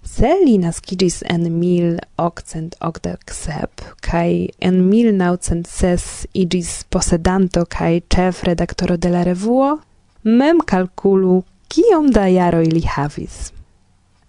Se 0.07 0.31
li 0.45 0.59
naskidis 0.63 1.23
en 1.27 1.43
1887 1.51 3.67
kai 4.07 4.49
en 4.69 4.75
1906 4.91 6.27
idis 6.45 6.71
posedanto 6.91 7.65
kaj 7.65 8.01
ĉefredaktoro 8.15 8.97
de 8.97 9.09
la 9.11 9.23
revuo, 9.27 9.79
mem 10.23 10.61
kalkulu 10.73 11.43
kiom 11.69 12.11
da 12.15 12.27
jaro 12.27 12.63
ili 12.63 12.83
havis. 12.87 13.53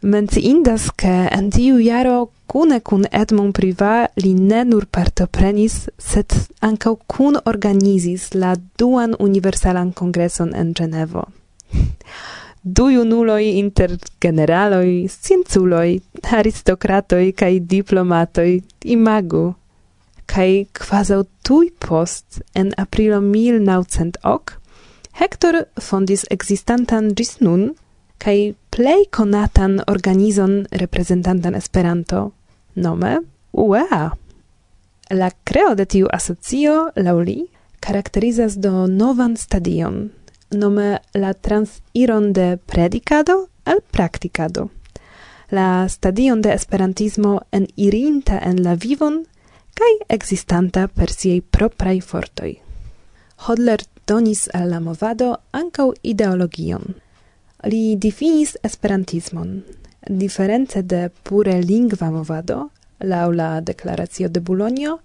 Menciindas, 0.02 0.90
ke 0.94 1.30
en 1.38 1.52
tiu 1.52 1.80
jaro 1.82 2.28
kune 2.48 2.80
kun 2.80 3.06
Edmond 3.12 3.54
Priva 3.54 4.08
li 4.16 4.34
ne 4.34 4.66
nur 4.66 4.86
partoprenis, 4.86 5.90
sed 5.98 6.34
ankaŭ 6.62 6.96
kun 7.08 7.38
organizis 7.46 8.34
la 8.34 8.56
duan 8.78 9.16
universalan 9.20 9.92
kongreson 9.92 10.56
en 10.56 10.74
Genevo. 10.74 11.24
du 12.78 12.90
junuloj 12.90 13.44
inter 13.44 13.98
generaloi, 14.22 15.08
scienculoj, 15.10 16.00
aristokratoj 16.40 17.32
kaj 17.32 17.60
diplomatoj 17.60 18.62
imagu. 18.84 19.54
Kaj 20.28 20.66
quasau 20.76 21.24
tui 21.48 21.72
post 21.80 22.42
en 22.56 22.74
aprilo 22.78 23.22
1900 23.22 24.20
ok, 24.24 24.52
Hector 25.18 25.64
fondis 25.82 26.26
existantan 26.30 27.14
gis 27.18 27.40
nun 27.40 27.72
kaj 28.22 28.54
plei 28.70 29.08
konatan 29.10 29.80
organizon 29.88 30.68
reprezentantan 30.72 31.56
Esperanto, 31.56 32.32
nome 32.76 33.16
UEA. 33.54 34.12
La 35.10 35.32
creo 35.44 35.74
de 35.76 35.86
tiu 35.86 36.08
asocio, 36.14 36.92
lauli, 36.96 37.48
caracterizas 37.80 38.58
karakterizas 38.58 38.58
do 38.62 38.88
novan 38.88 39.38
stadion 39.38 40.10
nome 40.52 41.00
la 41.14 41.34
transiron 41.34 42.34
de 42.34 42.58
predicado 42.58 43.50
al 43.66 43.82
practicado. 43.92 44.70
La 45.50 45.86
stadion 45.90 46.42
de 46.42 46.54
esperantismo 46.54 47.42
en 47.52 47.68
irinta 47.76 48.38
en 48.40 48.64
la 48.64 48.76
vivon 48.76 49.26
kai 49.74 49.94
existanta 50.10 50.88
per 50.88 51.12
siei 51.12 51.42
proprai 51.42 52.02
fortoi. 52.02 52.58
Hodler 53.46 53.84
donis 54.08 54.48
al 54.54 54.72
la 54.74 54.80
movado 54.80 55.38
ankaŭ 55.52 55.92
ideologion. 56.02 56.96
Li 57.64 57.96
difinis 57.96 58.56
esperantismon. 58.64 59.64
Diference 60.10 60.82
de 60.82 61.10
pure 61.24 61.62
lingva 61.62 62.10
movado, 62.12 62.70
laŭ 63.00 63.28
la 63.32 63.50
deklaracio 63.62 64.30
de 64.30 64.40
Bulonio, 64.40 65.00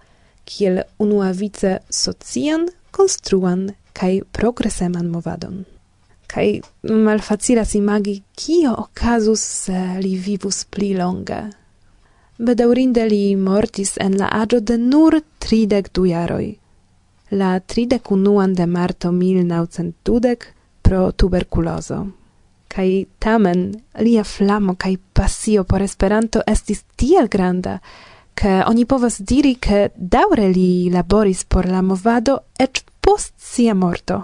kiel 0.45 0.83
unuavice 0.99 1.79
socian, 1.91 2.69
konstruan 2.91 3.71
kai 3.93 4.23
progreseman 4.33 5.09
movadon. 5.11 5.65
Kai 6.27 6.61
malfacilas 6.83 7.75
imagi, 7.75 8.23
kio 8.35 8.73
okazus 8.79 9.43
se 9.65 9.81
li 10.01 10.17
vivus 10.17 10.65
pli 10.65 10.95
longe. 10.97 11.43
Bedaurinde 12.39 13.05
li 13.09 13.37
mortis 13.37 13.99
en 14.01 14.17
la 14.19 14.29
agio 14.33 14.61
de 14.61 14.79
nur 14.79 15.21
tridec 15.39 15.93
du 15.93 16.07
jaroi. 16.07 16.57
La 17.31 17.61
tridec 17.61 18.11
unuan 18.11 18.55
de 18.55 18.67
marto 18.67 19.13
1920 19.13 20.47
pro 20.83 21.13
tuberculozo. 21.13 22.07
Kai 22.69 23.07
tamen 23.19 23.83
lia 24.01 24.25
flamo 24.25 24.75
kai 24.75 24.97
passio 25.13 25.65
por 25.65 25.83
Esperanto 25.83 26.41
estis 26.47 26.85
tiel 26.97 27.29
granda, 27.29 27.79
ke 28.35 28.63
oni 28.67 28.85
povas 28.85 29.21
diri, 29.21 29.55
ke 29.55 29.91
daure 29.97 30.49
li 30.49 30.89
laboris 30.91 31.45
por 31.45 31.69
la 31.69 31.83
movado 31.83 32.39
ec 32.59 32.83
post 33.13 33.35
sia 33.37 33.75
morto. 33.75 34.23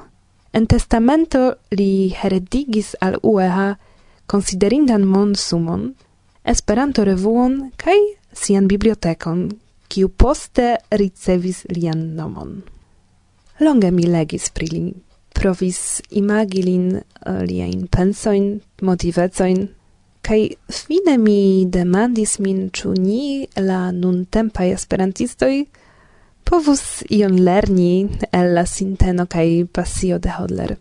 En 0.53 0.67
testamento 0.67 1.41
li 1.77 2.09
heredigis 2.17 2.95
al 3.05 3.19
UEA 3.23 3.77
considerindan 4.27 5.05
monsumon, 5.05 5.95
Esperanto 6.49 7.05
revuon 7.05 7.71
kai 7.77 7.99
sian 8.33 8.69
bibliotekon, 8.71 9.51
kiu 9.93 10.09
poste 10.09 10.79
ricevis 10.91 11.67
lian 11.69 12.15
nomon. 12.17 12.63
Longe 13.61 13.91
mi 13.93 14.07
legis 14.09 14.49
pri 14.57 14.69
li, 14.73 14.85
provis 15.37 16.01
imagi 16.09 16.63
lin 16.65 16.87
eh, 16.97 17.85
pensoin, 17.91 18.63
motivecoin, 18.81 19.69
kai 20.23 20.57
fine 20.73 21.19
mi 21.19 21.67
demandis 21.69 22.39
min 22.39 22.71
ĉu 22.71 22.95
ni 22.97 23.49
la 23.57 23.93
nuntempaj 23.93 24.73
esperantistoj 24.73 25.67
povus 26.49 27.03
ion 27.13 27.37
lerni 27.45 28.09
el 28.33 28.55
la 28.57 28.65
sinteno 28.67 29.27
kai 29.27 29.67
pasio 29.73 30.19
de 30.19 30.31
Hodler. 30.33 30.77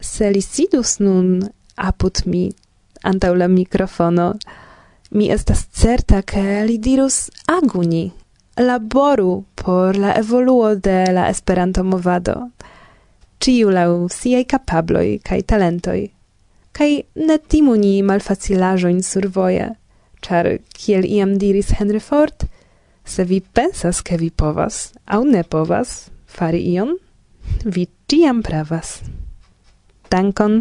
Se 0.00 0.30
li 0.30 0.42
sidus 0.42 0.98
nun 0.98 1.28
apud 1.76 2.22
mi 2.26 2.48
antaŭ 3.06 3.30
la 3.34 3.48
mikrofono, 3.48 4.26
mi 5.10 5.30
estas 5.30 5.62
certa, 5.82 6.22
ke 6.22 6.64
li 6.66 6.78
dirus 6.78 7.30
aguni, 7.46 8.10
laboru 8.58 9.44
por 9.54 9.96
la 9.96 10.14
evoluo 10.18 10.74
de 10.74 10.98
la 11.14 11.28
Esperanto-movado, 11.30 12.36
ciu 13.40 13.70
lau 13.70 14.08
siei 14.08 14.44
capabloi 14.44 15.18
kaj 15.24 15.42
talentoi, 15.52 16.02
kaj 16.72 16.92
ne 17.26 17.38
timu 17.38 17.76
ni 17.78 18.00
malfacilaĵojn 18.02 19.02
survoje, 19.06 19.70
char, 20.20 20.56
kiel 20.74 21.06
iam 21.06 21.38
diris 21.38 21.76
Henry 21.78 22.02
Ford– 22.02 22.46
Se 23.10 23.24
vi 23.26 23.40
pensas 23.40 24.04
ke 24.06 24.14
vi 24.20 24.28
povas 24.30 24.92
aŭ 25.10 25.24
ne 25.26 25.42
povas 25.42 26.10
fari 26.30 26.60
ion, 26.76 26.92
vi 27.64 27.88
tiam 28.06 28.38
pravas. 28.46 29.00
Dankon. 30.10 30.60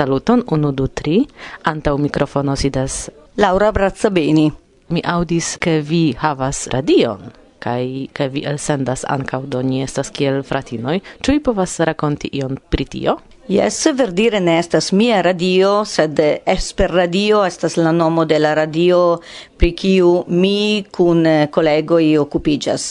Saluton, 0.00 0.40
unu, 0.48 0.72
du, 0.72 0.86
tri. 0.88 1.26
Antau 1.68 1.98
mikrofono 2.00 2.56
sidas 2.56 3.10
Laura 3.36 3.68
Brazzabeni. 3.68 4.46
Mi 4.88 5.02
audis, 5.04 5.58
ke 5.60 5.82
vi 5.84 6.14
havas 6.16 6.64
radion 6.72 7.28
kai 7.60 8.08
ke 8.16 8.30
vi 8.32 8.40
elsendas 8.48 9.04
ankaŭ 9.04 9.42
do 9.52 9.60
ni 9.60 9.82
estas 9.84 10.08
kiel 10.08 10.40
fratinoj. 10.40 11.02
Ĉu 11.20 11.36
vi 11.36 11.42
povas 11.44 11.76
rakonti 11.84 12.32
ion 12.40 12.56
pri 12.72 12.86
tio? 12.88 13.18
Yes, 13.50 13.86
verdire 13.94 14.38
ne 14.40 14.58
estas 14.58 14.92
mia 14.92 15.22
radio, 15.26 15.84
sed 15.84 16.20
Esper 16.46 16.92
Radio 16.94 17.40
estas 17.42 17.74
la 17.76 17.90
nomo 17.90 18.24
de 18.24 18.38
la 18.38 18.52
radio 18.54 19.18
pri 19.58 19.72
kiu 19.76 20.24
mi 20.28 20.84
kun 20.90 21.26
kolegoj 21.52 22.04
okupiĝas. 22.18 22.84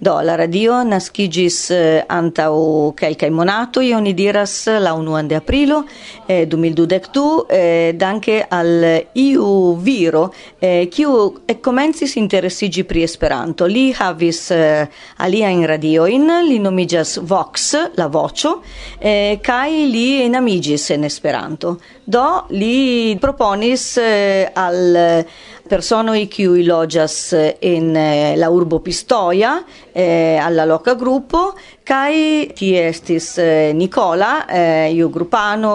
Do, 0.00 0.16
la 0.26 0.34
radio 0.36 0.80
naskiĝis 0.84 1.58
eh, 1.70 2.02
antaŭ 2.08 2.50
kelkaj 2.98 3.30
monatoj, 3.32 3.84
oni 3.96 4.12
diras 4.12 4.56
la 4.66 4.92
1 4.98 5.30
de 5.30 5.38
aprilo 5.38 5.78
eh, 6.26 6.42
2012, 6.50 7.22
eh, 7.48 7.92
danke 7.96 8.42
al 8.50 8.84
iu 9.14 9.46
viro 9.86 10.26
eh, 10.60 10.90
kiu 10.90 11.14
ekkomencis 11.48 12.16
interesiĝi 12.20 12.84
pri 12.90 13.06
Esperanto. 13.06 13.70
Li 13.70 13.86
havis 13.96 14.42
eh, 14.50 15.00
aliajn 15.24 15.64
radioin, 15.70 16.28
li 16.50 16.58
nomiĝas 16.58 17.20
Vox, 17.22 17.70
la 17.96 18.10
voĉo, 18.12 18.56
eh, 19.00 19.38
kaj 19.40 19.91
li 19.92 20.22
enamigis 20.24 20.88
en 20.96 21.04
Esperanto. 21.04 21.76
Do 22.04 22.26
li 22.56 23.16
proponis 23.20 23.86
eh, 24.00 24.48
al 24.56 25.24
personoi 25.72 26.26
kiui 26.28 26.66
loĝas 26.66 27.14
en 27.60 27.94
eh, 27.96 28.34
la 28.36 28.50
urbo 28.52 28.80
Pistoia 28.84 29.54
eh, 29.92 30.36
alla 30.36 30.66
loca 30.68 30.94
gruppo 31.00 31.52
kai 31.84 32.50
ti 32.56 32.74
estis 32.76 33.36
eh, 33.38 33.72
Nicola 33.72 34.44
eh, 34.46 34.92
iu 34.92 35.08
gruppano 35.10 35.72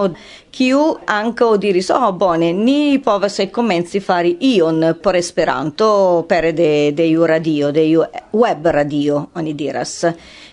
kiu 0.52 0.84
anco 1.06 1.56
diris 1.58 1.90
oh 1.96 2.12
bone 2.14 2.52
ni 2.54 3.00
povas 3.00 3.40
komenci 3.52 4.00
fari 4.00 4.38
ion 4.54 4.98
por 5.02 5.16
Esperanto 5.16 6.26
per 6.28 6.52
de 6.54 6.94
de 6.94 7.10
iu 7.10 7.26
radio 7.26 7.72
de 7.72 7.90
iu 7.90 8.06
web 8.32 8.66
radio 8.66 9.28
oni 9.34 9.54
diras 9.56 10.04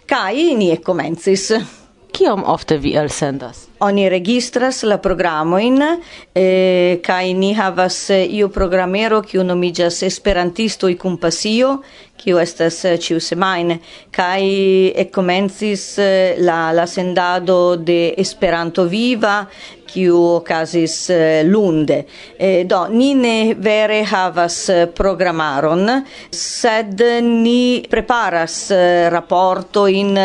kai 0.07 0.55
ni 0.55 0.77
komencis 0.79 1.84
Kiom 2.14 2.44
ofte 2.46 2.77
vi 2.79 2.92
elsendas? 2.94 3.64
Oni 3.83 4.09
registras 4.09 4.83
la 4.87 5.00
programoin 5.03 5.83
eh, 5.83 7.00
kaj 7.03 7.33
ni 7.35 7.50
havas 7.59 7.96
eh, 8.11 8.22
iu 8.38 8.48
programero 8.55 9.18
kiu 9.22 9.42
nomiĝas 9.44 10.03
i 10.03 10.96
kun 10.96 11.16
pasio, 11.18 11.81
kiu 12.24 12.38
estas 12.40 12.85
eh, 12.88 12.96
ĉiusemajne 13.00 13.79
kaj 14.14 14.42
eh, 14.42 14.92
ekkomencis 15.05 15.87
la 16.46 16.72
la 16.72 16.87
sendado 16.87 17.77
de 17.77 18.14
Esperanto 18.18 18.85
viva 18.85 19.44
kiu 19.94 20.18
okazis 20.40 21.11
lunde. 21.46 22.00
Eh, 22.38 22.64
do 22.66 22.87
ni 22.90 23.12
ne 23.14 23.55
vere 23.55 24.03
havas 24.05 24.57
programaron, 24.96 25.90
sed 26.31 27.03
ni 27.22 27.85
preparas 27.90 28.57
raporto 29.14 29.87
in 29.87 30.16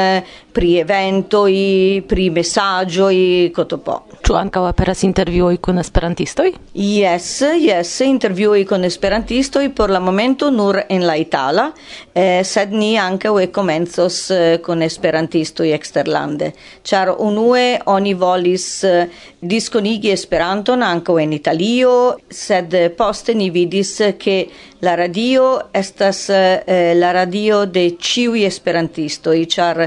pri 0.52 0.78
eventoi, 0.82 2.04
pri 2.08 2.30
messagioi, 2.30 3.52
cotopo. 3.56 3.98
Ĉu 4.26 4.36
ankaŭ 4.38 4.66
aperas 4.70 5.04
intervjuoj 5.08 5.58
kun 5.64 5.82
esperantistoj? 5.82 6.52
Yes, 6.76 7.30
yes, 7.58 7.96
intervjui 8.06 8.66
con 8.70 8.84
esperantistoj 8.86 9.70
por 9.76 9.90
la 9.90 10.00
momento 10.00 10.50
nur 10.52 10.82
en 10.90 11.06
la 11.08 11.16
itala, 11.18 11.72
eh, 12.14 12.42
sed 12.44 12.74
ni 12.74 12.96
ankaŭ 12.98 13.36
komencos 13.52 14.20
eh, 14.32 14.60
con 14.62 14.82
esperantistoj 14.82 15.72
eksterlande. 15.74 16.52
Ĉar 16.84 17.16
unue 17.18 17.80
oni 17.86 18.14
volis 18.14 18.84
eh, 18.84 19.08
disconigi 19.42 20.12
Esperanton 20.12 20.84
ankaŭ 20.84 21.18
en 21.22 21.34
Italio, 21.34 21.94
sed 22.30 22.76
poste 22.98 23.34
ni 23.34 23.50
vidis 23.50 23.96
ke 24.20 24.40
la 24.82 24.96
radio 24.96 25.46
estas 25.74 26.30
eh, 26.30 26.94
la 26.96 27.12
radio 27.12 27.66
de 27.66 27.86
ĉiuj 28.00 28.46
esperantistoj, 28.48 29.38
ĉar 29.52 29.82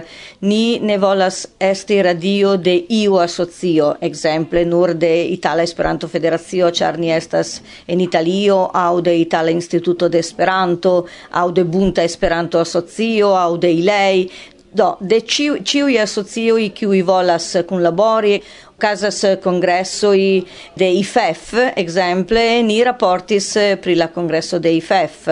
ni 0.48 0.51
ni 0.52 0.78
ne 0.80 0.98
volas 0.98 1.46
esti 1.58 2.02
radio 2.02 2.56
de 2.56 2.74
iu 2.88 3.16
asocio, 3.16 3.94
exemple 4.00 4.64
nur 4.64 4.92
de 4.94 5.12
Itala 5.32 5.64
Esperanto 5.64 6.08
Federacio, 6.08 6.68
ĉar 6.68 6.98
ni 7.00 7.08
estas 7.14 7.54
en 7.86 8.02
Italio, 8.04 8.58
aŭ 8.74 9.00
de 9.06 9.14
Itala 9.20 9.54
Instituto 9.54 10.10
de 10.12 10.20
Esperanto, 10.20 10.92
aŭ 11.40 11.46
de 11.56 11.64
Bunta 11.64 12.04
Esperanto 12.04 12.60
Asocio, 12.60 13.32
aŭ 13.38 13.56
de 13.62 13.70
Ilei, 13.78 14.26
Do, 14.72 14.96
de 15.00 15.20
ciu, 15.28 15.58
ciui 15.60 15.98
asocioi 16.00 16.70
qui 16.72 17.02
volas 17.02 17.52
labori, 17.68 18.42
casas 18.82 19.38
congressoi 19.42 20.44
de 20.74 20.88
IFEF, 20.98 21.52
exemple, 21.76 22.40
ni 22.62 22.82
raportis 22.82 23.52
pri 23.80 23.94
la 23.94 24.08
congresso 24.08 24.58
de 24.58 24.72
IFEF, 24.74 25.28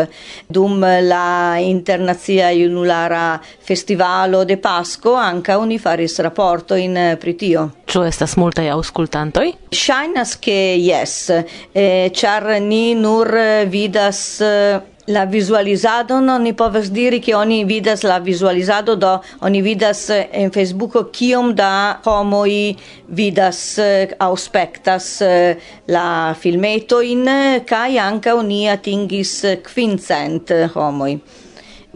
dum 0.47 0.85
la 1.03 1.57
internazia 1.59 2.53
junulara 2.53 3.41
festivalo 3.43 4.45
de 4.45 4.59
Pasco, 4.59 5.15
anca 5.15 5.59
oni 5.59 5.79
faris 5.79 6.19
rapporto 6.21 6.75
in 6.75 6.97
eh, 6.97 7.17
pritio. 7.17 7.71
Ciu 7.91 8.05
estas 8.07 8.37
multai 8.39 8.69
auscultantoi? 8.69 9.57
Shainas 9.73 10.37
che 10.39 10.77
yes, 10.79 11.33
eh, 11.73 12.11
char 12.15 12.61
ni 12.61 12.95
nur 12.95 13.35
vidas 13.67 14.41
eh, 14.41 14.90
la 15.11 15.27
visualizado 15.27 16.21
no 16.21 16.39
ni 16.39 16.53
povas 16.53 16.91
diri 16.93 17.21
ke 17.21 17.35
oni 17.35 17.65
vidas 17.65 18.05
la 18.05 18.19
visualizado 18.21 18.97
do 18.97 19.21
oni 19.41 19.63
vidas 19.63 20.11
eh, 20.11 20.29
en 20.33 20.51
Facebooko 20.51 21.05
kiom 21.11 21.55
da 21.55 22.01
homoj 22.05 22.77
vidas 23.09 23.79
eh, 23.79 24.15
auspektas 24.19 25.21
eh, 25.23 25.57
la 25.87 26.35
filmeto 26.39 27.01
in 27.03 27.27
kaj 27.67 27.99
anka 27.99 28.35
oni 28.35 28.69
atingis 28.69 29.45
kvincent 29.63 30.55
homoj 30.75 31.19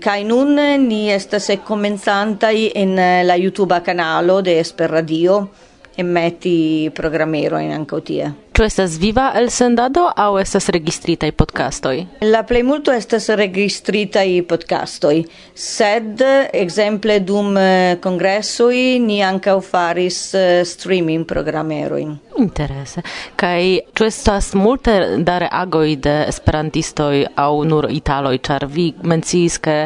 Kai 0.05 0.25
nun 0.27 0.59
ni 0.89 1.13
estas 1.15 1.47
komencantaj 1.65 2.73
en 2.75 2.97
la 3.27 3.37
YouTube 3.39 3.79
kanalo 3.85 4.41
de 4.43 4.59
Esperradio 4.59 5.49
e 5.95 6.03
metti 6.03 6.91
programmero 6.93 7.59
in 7.59 7.71
ancotia. 7.71 8.44
Ĉu 8.55 8.63
estas 8.63 8.93
viva 9.03 9.33
elsendado 9.35 10.05
aŭ 10.15 10.37
estas 10.39 10.69
registritaj 10.71 11.33
podcastoj? 11.35 11.95
La 12.23 12.45
plejmulto 12.47 12.93
estas 12.95 13.25
registritaj 13.41 14.29
podcastoj, 14.47 15.25
sed 15.59 16.23
ekzemple 16.55 17.17
dum 17.27 17.59
eh, 17.59 17.97
kongresoj 18.05 18.77
ni 19.03 19.17
ankaŭ 19.27 19.57
faris 19.59 20.19
eh, 20.39 20.61
streaming 20.71 21.27
programerojn. 21.27 22.13
Interese. 22.45 23.03
Kaj 23.43 23.65
ĉu 23.99 24.07
estas 24.07 24.53
multe 24.55 24.95
da 25.27 25.41
reagoj 25.43 25.97
de 26.07 26.15
esperantistoj 26.31 27.25
aŭ 27.35 27.51
nur 27.67 27.91
italoj, 27.91 28.37
ĉar 28.39 28.69
vi 28.71 28.87
menciis, 29.03 29.59
ke 29.59 29.77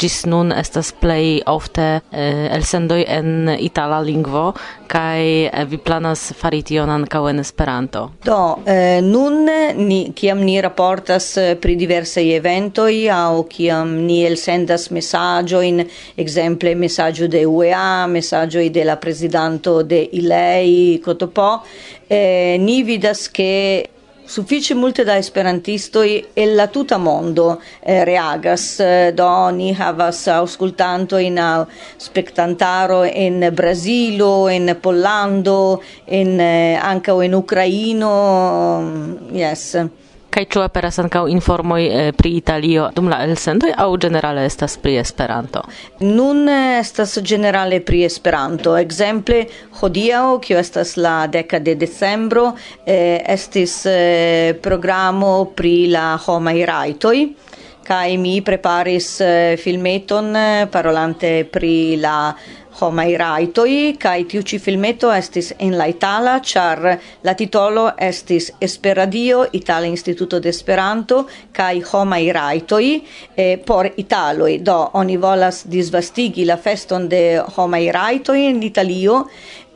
ĝis 0.00 0.22
nun 0.32 0.56
estas 0.56 0.94
plej 0.96 1.42
ofte 1.44 1.90
eh, 2.00 2.48
elsendoj 2.56 3.02
en 3.20 3.52
itala 3.58 4.00
lingvo 4.00 4.54
kaj 4.88 5.20
eh, 5.46 5.64
vi 5.68 5.76
planas 5.76 6.30
fari 6.40 6.64
tion 6.64 6.90
ankaŭ 6.90 7.26
en 7.28 7.44
Esperanto? 7.44 8.13
Do, 8.22 8.62
eh, 8.64 9.00
nun 9.02 9.44
ni, 9.74 10.12
kiam 10.14 10.44
ni 10.44 10.60
raportas 10.60 11.36
eh, 11.36 11.56
pri 11.56 11.74
diversai 11.76 12.30
eventoi 12.32 13.08
au 13.12 13.42
kiam 13.44 14.06
ni 14.06 14.22
elsendas 14.24 14.88
messagioin, 14.90 15.84
exemple 16.16 16.74
messaggio 16.74 17.28
de 17.28 17.44
UEA, 17.44 18.06
messagioi 18.06 18.70
de 18.70 18.84
la 18.84 18.96
presidanto 18.96 19.82
de 19.82 20.08
Ilei, 20.12 21.00
Cotopo, 21.04 21.62
eh, 22.08 22.56
ni 22.58 22.82
vidas 22.82 23.30
che 23.30 23.90
Sufiĉe 24.26 24.74
multe 24.74 25.04
da 25.04 25.18
esperantistoj 25.20 26.08
e 26.34 26.44
la 26.56 26.64
tuta 26.72 26.96
mondo 26.98 27.58
eh, 27.82 28.04
reagas, 28.08 28.80
eh, 28.80 29.12
do 29.12 29.28
ni 29.52 29.72
havas 29.76 30.22
aŭskultantojn 30.32 31.36
aŭ 31.44 31.58
eh, 31.66 31.82
spectantaro 32.06 33.02
in 33.04 33.50
Brazilo, 33.52 34.48
in 34.48 34.72
Pollando, 34.80 35.58
en, 36.06 36.40
eh, 36.40 36.78
ankaŭ 36.80 37.18
en 37.26 37.36
Ukraino, 37.42 38.14
jes. 39.36 39.66
Mm, 39.82 40.03
kaj 40.34 40.44
ĉu 40.50 40.62
aperas 40.64 40.98
ankaŭ 40.98 41.24
informoj 41.30 41.82
eh, 41.86 42.08
pri 42.16 42.32
Italio 42.40 42.88
dum 42.96 43.10
la 43.12 43.20
elsendoj 43.26 43.70
aŭ 43.84 43.88
ĝenerale 44.04 44.46
estas 44.48 44.76
pri 44.82 44.96
Esperanto? 45.02 45.62
Nun 46.02 46.48
eh, 46.50 46.80
estas 46.80 47.14
ĝenerale 47.32 47.78
pri 47.86 48.02
Esperanto. 48.08 48.74
Ekzemple 48.80 49.44
hodiaŭ, 49.80 50.24
kio 50.44 50.58
estas 50.58 50.96
la 50.98 51.16
deka 51.30 51.62
de 51.62 51.76
decembro, 51.84 52.48
eh, 52.84 53.22
estis 53.36 53.80
eh, 53.90 54.58
programo 54.62 55.34
pri 55.54 55.76
la 55.94 56.08
homaj 56.26 56.58
rajtoj 56.72 57.18
kaj 57.84 58.16
mi 58.16 58.40
preparis 58.40 59.08
eh, 59.20 59.56
filmeton 59.60 60.36
eh, 60.36 60.66
parolante 60.72 61.44
pri 61.44 61.96
la 62.00 62.32
homai 62.80 63.16
raitoi, 63.16 63.96
cae 63.98 64.24
tiu 64.30 64.42
ci 64.42 64.58
filmeto 64.58 65.10
estis 65.12 65.52
en 65.58 65.76
la 65.78 65.86
Itala, 65.90 66.38
char 66.40 66.82
la 67.22 67.34
titolo 67.34 67.88
estis 67.98 68.50
Esperadio, 68.60 69.44
Itala 69.52 69.86
Instituto 69.86 70.40
de 70.40 70.48
Esperanto, 70.48 71.26
cae 71.52 71.82
homai 71.92 72.32
raitoi 72.32 73.02
eh, 73.34 73.58
por 73.58 73.90
Italoi. 73.96 74.58
Do, 74.62 74.78
oni 74.94 75.16
volas 75.16 75.64
disvastigi 75.66 76.44
la 76.44 76.56
feston 76.56 77.08
de 77.08 77.42
homai 77.56 77.90
raitoi 77.92 78.48
in 78.48 78.62
Italio, 78.62 79.24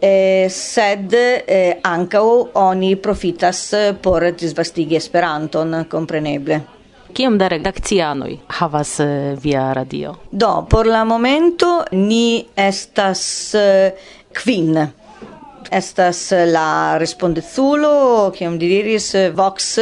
eh, 0.00 0.46
sed 0.48 1.12
eh, 1.12 1.78
ancao 1.82 2.50
oni 2.54 2.96
profitas 2.96 3.72
eh, 3.72 3.94
por 3.94 4.30
disvastigi 4.32 4.96
Esperanton, 4.96 5.86
compreneble. 5.88 6.77
Kiom 7.12 7.38
da 7.38 7.48
redakcianoj 7.48 8.36
havas 8.60 9.00
eh, 9.00 9.34
via 9.42 9.72
radio? 9.72 10.14
Do, 10.30 10.66
por 10.70 10.86
la 10.86 11.04
momento 11.04 11.84
ni 11.92 12.44
estas 12.56 13.54
eh, 13.54 13.92
kvin. 14.32 14.76
Estas 15.70 16.20
eh, 16.32 16.44
la 16.46 16.98
respondezulo, 17.00 18.30
kiam 18.36 18.58
diris, 18.58 19.14
Vox 19.34 19.74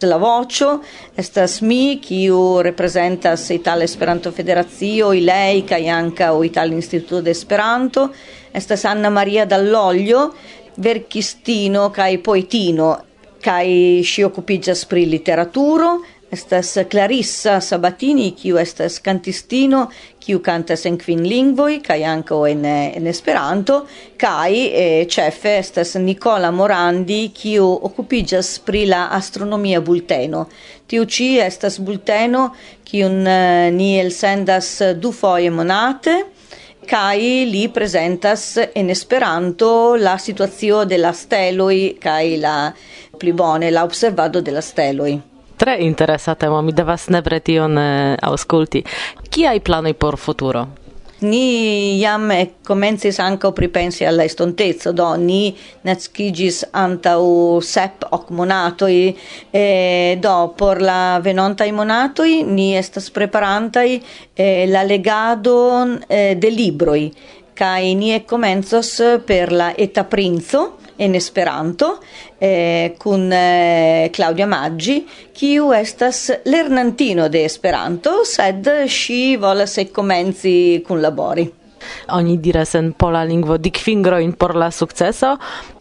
de 0.00 0.06
la 0.06 0.16
vocio, 0.16 0.78
estas 1.16 1.60
mi, 1.62 1.98
kiu 2.02 2.62
representas 2.62 3.50
Itala 3.50 3.84
Esperanto 3.84 4.32
Federacio, 4.32 5.12
ilei, 5.12 5.64
kaj 5.66 5.82
ankaŭ 5.96 6.32
Itala 6.46 6.74
Instituto 6.74 7.20
de 7.20 7.34
Esperanto, 7.34 8.08
estas 8.52 8.84
Anna 8.84 9.10
Maria 9.10 9.44
Dall'Oglio, 9.46 10.30
verkistino 10.76 11.90
kaj 11.94 12.16
poetino, 12.22 12.94
kaj 13.42 13.68
ŝi 14.06 14.24
okupiĝas 14.26 14.86
pri 14.88 15.06
literaturo, 15.10 15.92
Estas 16.30 16.78
Clarissa 16.88 17.56
Sabatini, 17.58 18.28
kiu 18.38 18.58
estas 18.60 19.00
cantistino, 19.02 19.80
kiu 20.22 20.38
cantas 20.46 20.84
en 20.86 20.94
kvin 20.94 21.24
lingvoj 21.26 21.80
kaj 21.82 21.96
ankaŭ 22.06 22.38
en, 22.46 22.60
en 22.70 23.08
Esperanto, 23.10 23.80
kaj 24.20 24.52
eh, 24.54 25.06
ĉefe 25.10 25.56
estas 25.58 25.96
Nicola 25.98 26.52
Morandi, 26.54 27.32
kiu 27.34 27.66
okupiĝas 27.88 28.50
pri 28.62 28.84
la 28.92 29.08
astronomia 29.16 29.80
bulteno. 29.82 30.44
Tiu 30.86 31.08
ĉi 31.16 31.26
estas 31.42 31.80
bulteno 31.82 32.44
kiun 32.86 33.26
eh, 33.26 33.70
ni 33.74 33.96
elsendas 33.98 34.70
dufoje 35.02 35.50
monate, 35.50 36.14
kai 36.86 37.48
li 37.50 37.64
presentas 37.74 38.44
en 38.70 38.94
Esperanto 38.94 39.96
la 39.98 40.14
situacio 40.18 40.84
de 40.84 41.02
la 41.02 41.10
steloj 41.10 41.98
kaj 41.98 42.24
la 42.46 42.54
pli 43.18 43.34
bone 43.34 43.74
la 43.74 43.82
observado 43.82 44.40
de 44.40 44.54
la 44.54 44.62
steloj. 44.62 45.29
Tre 45.60 45.76
interesa 45.84 46.34
temo, 46.40 46.62
mi 46.64 46.72
devas 46.72 47.10
nepre 47.12 47.42
tion 47.44 47.76
eh, 47.76 48.16
auskulti. 48.24 48.80
Kiaj 49.28 49.58
planoj 49.60 49.92
por 49.92 50.16
futuro? 50.16 50.62
Ni 51.20 52.00
jam 52.00 52.30
eh, 52.32 52.46
komencis 52.64 53.18
ankaŭ 53.20 53.50
pripensi 53.52 54.06
al 54.08 54.16
la 54.16 54.24
estonteco, 54.24 54.94
do 54.96 55.10
ni 55.20 55.52
naskiĝis 55.84 56.62
antaŭ 56.72 57.20
sep 57.60 58.06
ok 58.08 58.30
monatoj, 58.38 58.94
e, 58.96 59.12
eh, 59.52 60.16
do 60.22 60.32
por 60.56 60.80
la 60.80 61.20
venontaj 61.20 61.68
monatoj 61.76 62.30
ni 62.48 62.70
estas 62.80 63.10
preparantaj 63.12 63.88
e, 63.92 64.00
la 64.72 64.86
legadon 64.88 65.98
eh, 66.08 66.32
de 66.40 66.54
libroj 66.56 67.02
kaj 67.60 67.94
ni 68.00 68.14
komencos 68.24 68.94
per 69.28 69.52
la 69.52 69.74
eta 69.76 70.08
princo 70.08 70.79
en 71.00 71.14
Esperanto 71.16 71.94
eh, 72.38 72.94
kun 73.00 73.30
eh, 73.32 74.10
Claudia 74.12 74.46
Maggi, 74.46 74.98
kiu 75.32 75.72
estas 75.72 76.26
lernantino 76.44 77.28
de 77.32 77.44
Esperanto, 77.48 78.20
sed 78.28 78.68
ŝi 78.84 79.22
volas 79.40 79.78
ekkomenci 79.80 80.84
kunlabori. 80.86 81.46
Oni 82.12 82.36
diras 82.44 82.74
en 82.76 82.92
pola 82.92 83.24
lingvo 83.24 83.56
dik 83.56 83.80
fingrojn 83.80 84.34
por 84.36 84.52
la 84.60 84.68
sukceso. 84.70 85.32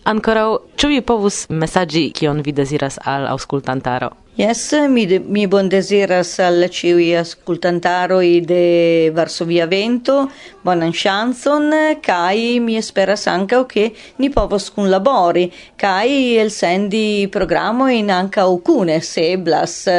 Ankoraŭ 0.08 0.48
ĉu 0.80 0.94
vi 0.94 1.02
povus 1.04 1.44
mesaĝi 1.52 2.08
kion 2.16 2.40
vi 2.46 2.56
deziras 2.56 3.02
al 3.04 3.28
aŭskultantaro? 3.34 4.14
Yes, 4.40 4.72
mi, 4.88 5.04
de, 5.04 5.18
mi 5.20 5.50
bon 5.52 5.68
desiras 5.68 6.38
al 6.40 6.64
ciui 6.72 7.10
ascultantaroi 7.20 8.40
de 8.48 9.12
Varsovia 9.12 9.66
Vento, 9.68 10.30
bonan 10.64 10.94
chanson, 10.96 11.68
kai 12.00 12.62
mi 12.64 12.78
esperas 12.78 13.28
o 13.28 13.66
che 13.66 13.92
ni 14.18 14.30
povos 14.30 14.70
cun 14.72 14.90
labori, 14.90 15.52
kai 15.76 16.38
el 16.38 16.52
sendi 16.52 17.28
programo 17.30 17.90
in 17.90 18.10
ancao 18.10 18.62
cune 18.62 19.02
se 19.02 19.38
blas, 19.38 19.90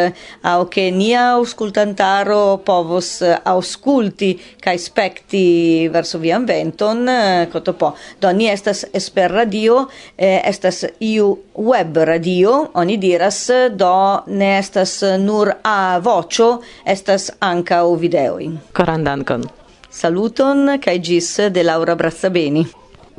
au 0.41 0.69
che 0.69 0.91
nia 0.91 1.35
ascoltantaro 1.37 2.63
povos 2.65 3.21
ausculti 3.45 4.41
kai 4.59 4.79
specti 4.79 5.87
Varsovia 5.89 6.39
Venton, 6.39 7.47
cotopo. 7.53 7.95
Do 8.19 8.33
ni 8.33 8.49
estas 8.49 8.87
esper 8.91 9.31
radio, 9.31 9.87
eh, 10.17 10.41
estas 10.47 10.87
iu 10.99 11.37
web 11.53 11.95
radio, 11.95 12.71
oni 12.73 12.97
diras, 12.97 13.51
do 13.77 14.30
ne 14.31 14.59
estas 14.59 15.03
nur 15.19 15.53
a 15.65 15.99
vocio, 15.99 16.61
estas 16.85 17.31
anca 17.41 17.83
o 17.85 17.97
videoi. 17.97 18.51
Coran 18.77 19.05
dankon. 19.05 19.45
Saluton, 19.91 20.79
cae 20.79 20.99
gis 20.99 21.37
de 21.51 21.63
Laura 21.67 21.97
Brazzabeni. 21.97 22.67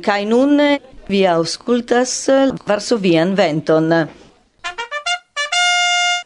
Cae 0.02 0.24
nun 0.24 0.58
vi 1.08 1.26
auscultas 1.26 2.28
Varsovian 2.66 3.34
Venton. 3.36 3.92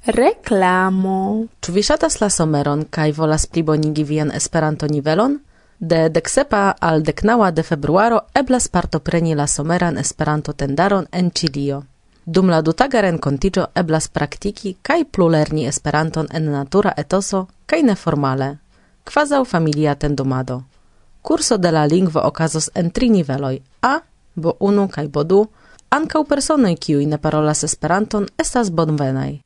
Reklamo. 0.06 1.46
Ĉu 1.60 1.72
vi 1.74 1.82
ŝatas 1.82 2.20
la 2.20 2.28
someron 2.30 2.84
kaj 2.90 3.10
volas 3.16 3.46
plibonigi 3.50 4.04
vian 4.06 4.30
Esperanto-nivelon? 4.30 5.40
De 5.78 6.06
deksepa 6.08 6.76
al 6.80 7.02
deknaŭa 7.02 7.50
de 7.50 7.64
februaro 7.66 8.20
eblas 8.34 8.68
partopreni 8.68 9.34
la 9.34 9.48
someran 9.50 9.98
Esperanto-tendaron 9.98 11.10
en 11.12 11.30
Ĉilio. 11.30 11.82
Dum 12.26 12.48
la 12.50 12.58
dutaga 12.58 13.00
renkontiĝo 13.04 13.64
eblas 13.80 14.08
praktiki 14.10 14.72
kaj 14.82 15.04
plulerni 15.14 15.66
Esperanton 15.70 16.26
en 16.34 16.48
natura 16.50 16.90
etoso 17.02 17.44
kaj 17.70 17.78
neformale, 17.86 18.48
kvazaŭ 19.06 19.44
familia 19.46 19.94
tendumado. 19.94 20.56
Kurso 21.22 21.56
de 21.56 21.70
la 21.70 21.84
lingvo 21.86 22.24
okazos 22.26 22.66
en 22.74 22.90
tri 22.90 23.10
niveloj 23.14 23.60
A, 23.82 24.00
B1 24.36 24.88
kaj 24.90 25.06
B2, 25.08 25.44
ankaŭ 25.90 26.24
personoj 26.24 26.74
kiuj 26.74 27.06
ne 27.06 27.18
parolas 27.18 27.62
Esperanton 27.62 28.26
estas 28.38 28.74
bonvenaj. 28.74 29.45